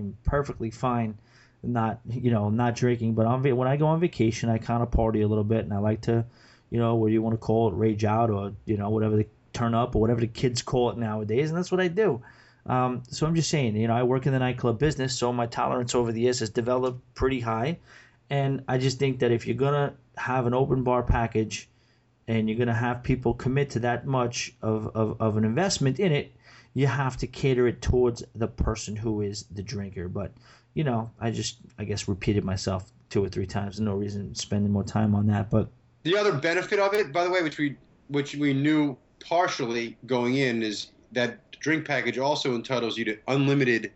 [0.00, 1.16] am perfectly fine,
[1.62, 3.14] not you know not drinking.
[3.14, 5.72] But on when I go on vacation, I kind of party a little bit, and
[5.72, 6.24] I like to,
[6.70, 9.16] you know, what do you want to call it, rage out, or you know whatever
[9.16, 12.20] they turn up, or whatever the kids call it nowadays, and that's what I do.
[12.66, 15.46] Um, so I'm just saying, you know, I work in the nightclub business, so my
[15.46, 17.78] tolerance over the years has developed pretty high
[18.30, 21.68] and I just think that if you're gonna have an open bar package,
[22.28, 26.12] and you're gonna have people commit to that much of, of, of an investment in
[26.12, 26.32] it,
[26.74, 30.08] you have to cater it towards the person who is the drinker.
[30.08, 30.32] But
[30.74, 33.80] you know, I just I guess repeated myself two or three times.
[33.80, 35.50] No reason spending more time on that.
[35.50, 35.68] But
[36.04, 37.76] the other benefit of it, by the way, which we
[38.08, 43.92] which we knew partially going in, is that drink package also entitles you to unlimited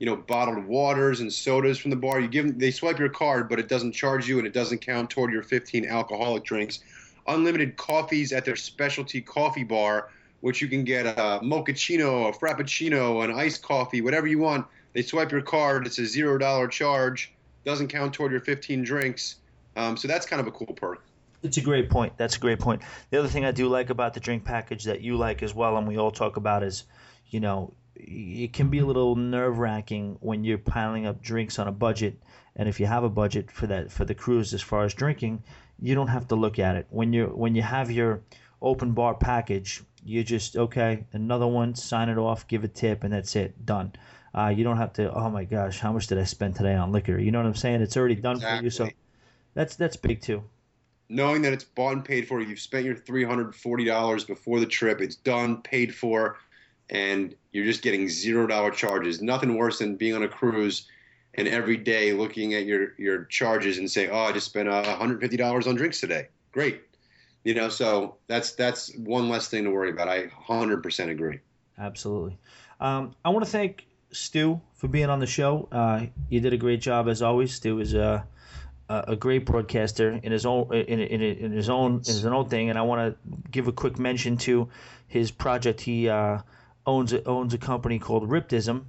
[0.00, 2.20] you know, bottled waters and sodas from the bar.
[2.20, 4.80] You give them, they swipe your card, but it doesn't charge you and it doesn't
[4.80, 6.80] count toward your 15 alcoholic drinks.
[7.26, 10.08] Unlimited coffees at their specialty coffee bar,
[10.40, 14.66] which you can get a mochaccino, a frappuccino, an iced coffee, whatever you want.
[14.94, 15.86] They swipe your card.
[15.86, 17.32] It's a zero dollar charge.
[17.66, 19.36] Doesn't count toward your 15 drinks.
[19.76, 21.04] Um, so that's kind of a cool perk.
[21.42, 22.14] It's a great point.
[22.16, 22.80] That's a great point.
[23.10, 25.76] The other thing I do like about the drink package that you like as well,
[25.76, 26.84] and we all talk about, is
[27.28, 31.68] you know it can be a little nerve wracking when you're piling up drinks on
[31.68, 32.20] a budget.
[32.56, 35.42] And if you have a budget for that for the cruise as far as drinking,
[35.80, 36.86] you don't have to look at it.
[36.90, 38.22] When you when you have your
[38.60, 43.12] open bar package, you just okay, another one, sign it off, give a tip, and
[43.12, 43.92] that's it, done.
[44.34, 45.12] Uh, you don't have to.
[45.12, 47.18] Oh my gosh, how much did I spend today on liquor?
[47.18, 47.82] You know what I'm saying?
[47.82, 48.58] It's already done exactly.
[48.58, 48.88] for you, so
[49.54, 50.42] that's that's big too.
[51.08, 54.60] Knowing that it's bought and paid for, you've spent your three hundred forty dollars before
[54.60, 55.00] the trip.
[55.00, 56.38] It's done, paid for
[56.90, 59.22] and you're just getting zero dollar charges.
[59.22, 60.86] Nothing worse than being on a cruise
[61.34, 64.82] and every day looking at your your charges and saying, "Oh, I just spent uh,
[64.82, 66.82] 150 dollars on drinks today." Great,
[67.44, 67.68] you know.
[67.68, 70.08] So that's that's one less thing to worry about.
[70.08, 71.38] I 100% agree.
[71.78, 72.36] Absolutely.
[72.80, 75.68] Um, I want to thank Stu for being on the show.
[75.70, 77.54] Uh, you did a great job as always.
[77.54, 78.26] Stu is a
[78.88, 82.70] a great broadcaster in his own in, in, in his own in his own thing,
[82.70, 84.68] and I want to give a quick mention to
[85.06, 85.80] his project.
[85.80, 86.38] He uh,
[86.90, 88.84] owns a, owns a company called Riptism,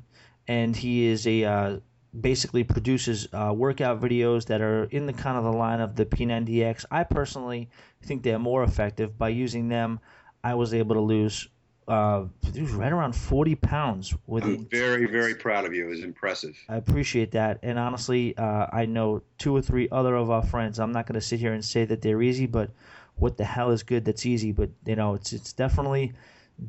[0.47, 1.79] and he is a uh,
[2.19, 6.05] basically produces uh, workout videos that are in the kind of the line of the
[6.05, 6.85] P90X.
[6.91, 7.69] I personally
[8.03, 9.17] think they're more effective.
[9.17, 9.99] By using them,
[10.43, 11.47] I was able to lose
[11.87, 12.25] uh,
[12.73, 14.13] right around 40 pounds.
[14.27, 15.85] With I'm very, very proud of you.
[15.85, 16.57] It was impressive.
[16.67, 17.59] I appreciate that.
[17.63, 20.79] And honestly, uh, I know two or three other of our friends.
[20.79, 22.71] I'm not going to sit here and say that they're easy, but
[23.15, 24.51] what the hell is good that's easy?
[24.51, 26.13] But, you know, it's, it's definitely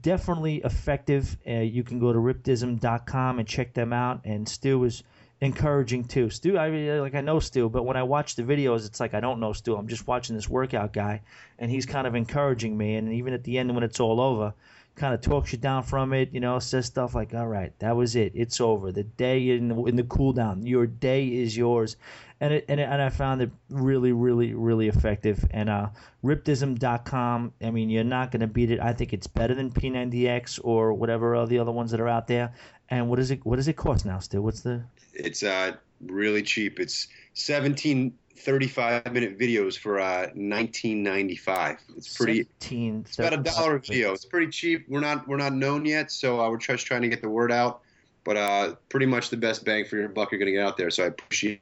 [0.00, 1.36] definitely effective.
[1.46, 4.22] Uh, you can go to riptism.com and check them out.
[4.24, 5.02] And Stu is
[5.40, 6.30] encouraging too.
[6.30, 6.68] Stu, I
[7.00, 9.52] like I know Stu, but when I watch the videos, it's like I don't know
[9.52, 9.76] Stu.
[9.76, 11.22] I'm just watching this workout guy,
[11.58, 12.94] and he's kind of encouraging me.
[12.94, 14.54] And even at the end, when it's all over,
[14.94, 16.32] kind of talks you down from it.
[16.32, 18.32] You know, says stuff like, "All right, that was it.
[18.34, 18.92] It's over.
[18.92, 20.66] The day in the, in the cool down.
[20.66, 21.96] Your day is yours."
[22.40, 25.44] And it, and it, and I found it really, really, really effective.
[25.52, 25.90] And uh,
[26.24, 27.52] riptism.com.
[27.62, 28.80] I mean, you're not going to beat it.
[28.80, 32.26] I think it's better than P90X or whatever all the other ones that are out
[32.26, 32.52] there.
[32.90, 33.46] And what is it?
[33.46, 34.42] What does it cost now, Stu?
[34.42, 34.82] What's the?
[35.14, 36.80] It's uh really cheap.
[36.80, 41.78] It's 17 35 minute videos for uh 1995.
[41.96, 42.46] It's pretty.
[42.60, 44.12] 17, It's about a dollar a video.
[44.12, 44.86] It's pretty cheap.
[44.88, 47.52] We're not we're not known yet, so uh, we're just trying to get the word
[47.52, 47.82] out.
[48.24, 50.76] But uh, pretty much the best bang for your buck you're going to get out
[50.76, 50.90] there.
[50.90, 51.60] So I appreciate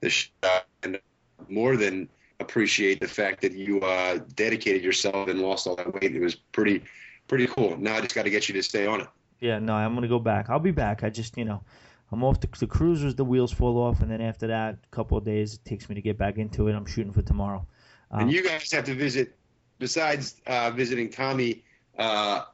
[0.00, 1.00] the shot and
[1.48, 2.08] more than
[2.40, 6.14] appreciate the fact that you uh, dedicated yourself and lost all that weight.
[6.14, 6.82] It was pretty
[7.28, 7.76] pretty cool.
[7.78, 9.08] Now I just got to get you to stay on it.
[9.40, 10.48] Yeah, no, I'm gonna go back.
[10.48, 11.02] I'll be back.
[11.02, 11.62] I just, you know,
[12.12, 13.14] I'm off the, the cruisers.
[13.14, 15.94] The wheels fall off, and then after that, a couple of days it takes me
[15.94, 16.74] to get back into it.
[16.74, 17.66] I'm shooting for tomorrow.
[18.10, 19.36] Um, and you guys have to visit.
[19.78, 21.64] Besides uh, visiting Tommy
[21.98, 22.44] uh,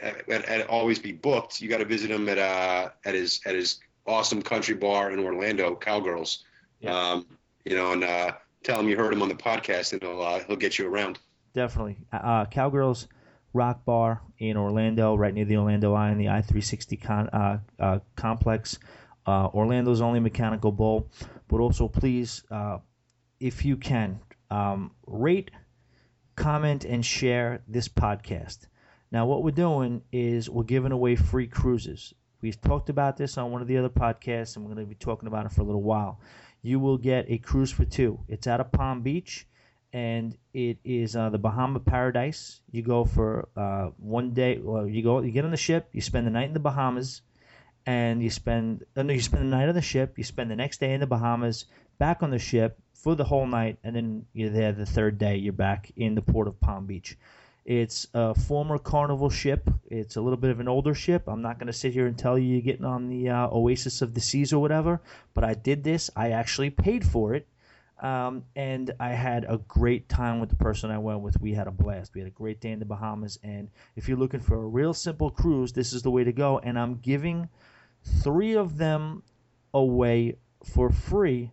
[0.00, 3.54] at, at, Always Be Booked, you got to visit him at uh, at his at
[3.54, 6.44] his awesome country bar in Orlando, Cowgirls.
[6.80, 6.96] Yeah.
[6.96, 7.26] Um,
[7.64, 8.32] you know, and uh,
[8.62, 11.18] tell him you heard him on the podcast, and he'll uh, he'll get you around.
[11.52, 11.96] definitely.
[12.12, 13.08] Uh, Cowgirls
[13.56, 17.98] Rock Bar in Orlando, right near the Orlando Eye and the I-360 con, uh, uh,
[18.14, 18.78] complex.
[19.26, 21.10] Uh, Orlando's only mechanical bull.
[21.48, 22.78] but also please, uh,
[23.40, 24.20] if you can,
[24.50, 25.50] um, rate,
[26.34, 28.66] comment, and share this podcast.
[29.10, 32.12] Now, what we're doing is we're giving away free cruises.
[32.42, 34.96] We've talked about this on one of the other podcasts, and we're going to be
[34.96, 36.20] talking about it for a little while.
[36.62, 38.20] You will get a cruise for two.
[38.28, 39.46] It's out of Palm Beach
[39.96, 42.60] and it is uh, the Bahama Paradise.
[42.70, 44.58] You go for uh, one day.
[44.62, 47.22] Well, you go, you get on the ship, you spend the night in the Bahamas,
[47.86, 50.18] and you spend uh, you spend the night on the ship.
[50.18, 51.64] You spend the next day in the Bahamas,
[51.98, 55.36] back on the ship for the whole night, and then you're there the third day.
[55.36, 57.16] You're back in the port of Palm Beach.
[57.64, 59.70] It's a former Carnival ship.
[59.86, 61.26] It's a little bit of an older ship.
[61.26, 64.02] I'm not going to sit here and tell you you're getting on the uh, Oasis
[64.02, 65.00] of the Seas or whatever,
[65.32, 66.10] but I did this.
[66.14, 67.48] I actually paid for it
[68.00, 71.40] um, and I had a great time with the person I went with.
[71.40, 72.14] We had a blast.
[72.14, 73.38] We had a great day in the Bahamas.
[73.42, 76.58] And if you're looking for a real simple cruise, this is the way to go.
[76.58, 77.48] And I'm giving
[78.22, 79.22] three of them
[79.72, 81.52] away for free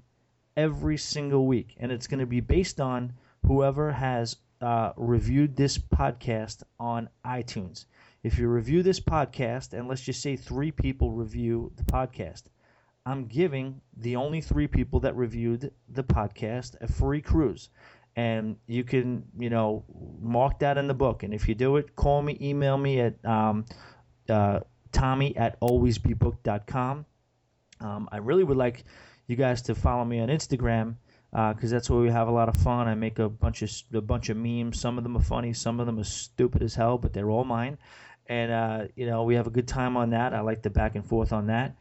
[0.57, 1.75] every single week.
[1.79, 3.13] And it's going to be based on
[3.45, 7.85] whoever has uh, reviewed this podcast on iTunes.
[8.23, 12.43] If you review this podcast, and let's just say three people review the podcast,
[13.05, 17.69] I'm giving the only three people that reviewed the podcast a free cruise.
[18.15, 19.83] And you can, you know,
[20.21, 21.23] mark that in the book.
[21.23, 23.65] And if you do it, call me, email me at um,
[24.29, 24.59] uh,
[24.91, 27.05] Tommy at alwaysbebooked.com.
[27.81, 28.85] Um, I really would like
[29.27, 30.95] you guys to follow me on Instagram
[31.31, 32.87] because uh, that's where we have a lot of fun.
[32.87, 34.79] I make a bunch of a bunch of memes.
[34.79, 37.43] Some of them are funny, some of them are stupid as hell, but they're all
[37.43, 37.79] mine.
[38.27, 40.33] And uh, you know, we have a good time on that.
[40.33, 41.75] I like the back and forth on that.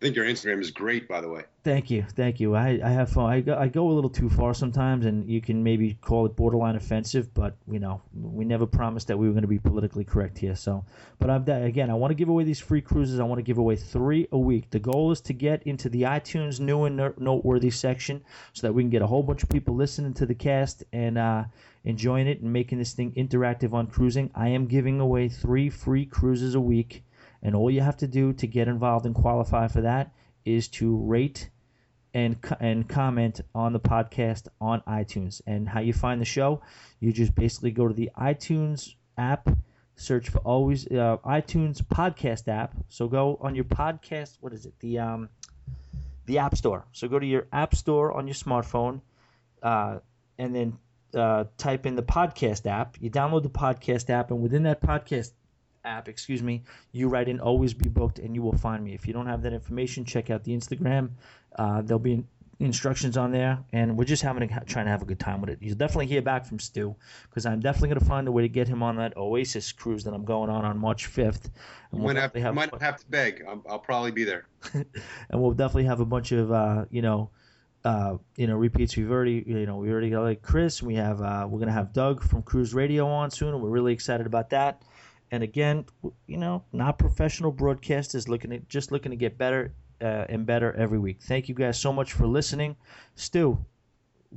[0.00, 1.42] I think your Instagram is great, by the way.
[1.64, 2.54] Thank you, thank you.
[2.54, 3.32] I, I have fun.
[3.32, 6.36] I go, I go a little too far sometimes, and you can maybe call it
[6.36, 10.04] borderline offensive, but you know, we never promised that we were going to be politically
[10.04, 10.54] correct here.
[10.54, 10.84] So,
[11.18, 13.18] but I'm again, I want to give away these free cruises.
[13.18, 14.70] I want to give away three a week.
[14.70, 18.22] The goal is to get into the iTunes new and noteworthy section,
[18.52, 21.18] so that we can get a whole bunch of people listening to the cast and
[21.18, 21.42] uh,
[21.84, 24.30] enjoying it and making this thing interactive on cruising.
[24.32, 27.02] I am giving away three free cruises a week
[27.42, 30.12] and all you have to do to get involved and qualify for that
[30.44, 31.50] is to rate
[32.14, 35.40] and and comment on the podcast on iTunes.
[35.46, 36.62] And how you find the show,
[37.00, 39.48] you just basically go to the iTunes app,
[39.96, 42.74] search for always uh, iTunes podcast app.
[42.88, 44.38] So go on your podcast.
[44.40, 44.74] What is it?
[44.80, 45.28] The um,
[46.26, 46.86] the App Store.
[46.92, 49.00] So go to your App Store on your smartphone,
[49.62, 49.98] uh,
[50.38, 50.78] and then
[51.14, 52.96] uh, type in the podcast app.
[53.00, 55.32] You download the podcast app, and within that podcast
[55.88, 56.62] app, excuse me,
[56.92, 58.94] you write in always be booked and you will find me.
[58.94, 61.10] If you don't have that information, check out the Instagram.
[61.56, 62.24] Uh, there'll be
[62.60, 65.50] instructions on there, and we're just having a, trying to have a good time with
[65.50, 65.58] it.
[65.60, 66.94] You'll definitely hear back from Stu
[67.28, 70.04] because I'm definitely going to find a way to get him on that Oasis cruise
[70.04, 71.50] that I'm going on on March 5th.
[71.92, 73.44] And we'll have, have, might have to beg.
[73.46, 74.46] I'll, I'll probably be there.
[74.72, 74.84] and
[75.32, 77.30] we'll definitely have a bunch of uh, you know.
[77.84, 78.96] Uh, you know, repeats.
[78.96, 80.82] We've already, you know, we already got like Chris.
[80.82, 83.92] We have, uh, we're gonna have Doug from Cruise Radio on soon, and we're really
[83.92, 84.82] excited about that.
[85.30, 85.84] And again,
[86.26, 90.72] you know, not professional broadcasters looking at just looking to get better uh, and better
[90.74, 91.18] every week.
[91.22, 92.76] Thank you guys so much for listening.
[93.14, 93.58] Stu,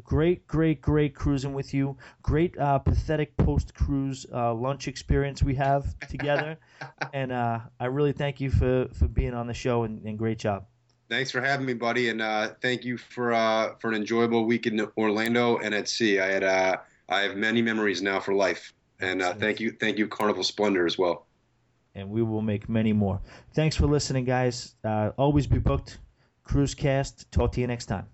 [0.04, 1.98] great, great, great cruising with you.
[2.22, 6.58] Great, uh, pathetic post cruise uh, lunch experience we have together.
[7.14, 10.40] and uh, I really thank you for, for being on the show and, and great
[10.40, 10.66] job.
[11.10, 14.66] Thanks for having me, buddy, and uh, thank you for uh, for an enjoyable week
[14.66, 16.22] in Orlando and at sea.
[16.22, 16.44] I had
[17.10, 18.72] I have many memories now for life
[19.02, 21.28] And uh, thank you, thank you, Carnival Splendor as well.
[21.96, 23.20] And we will make many more.
[23.54, 24.76] Thanks for listening, guys.
[24.84, 26.00] Uh, always be booked.
[26.44, 27.30] Cruise Cast.
[27.32, 28.06] Talk to you next time.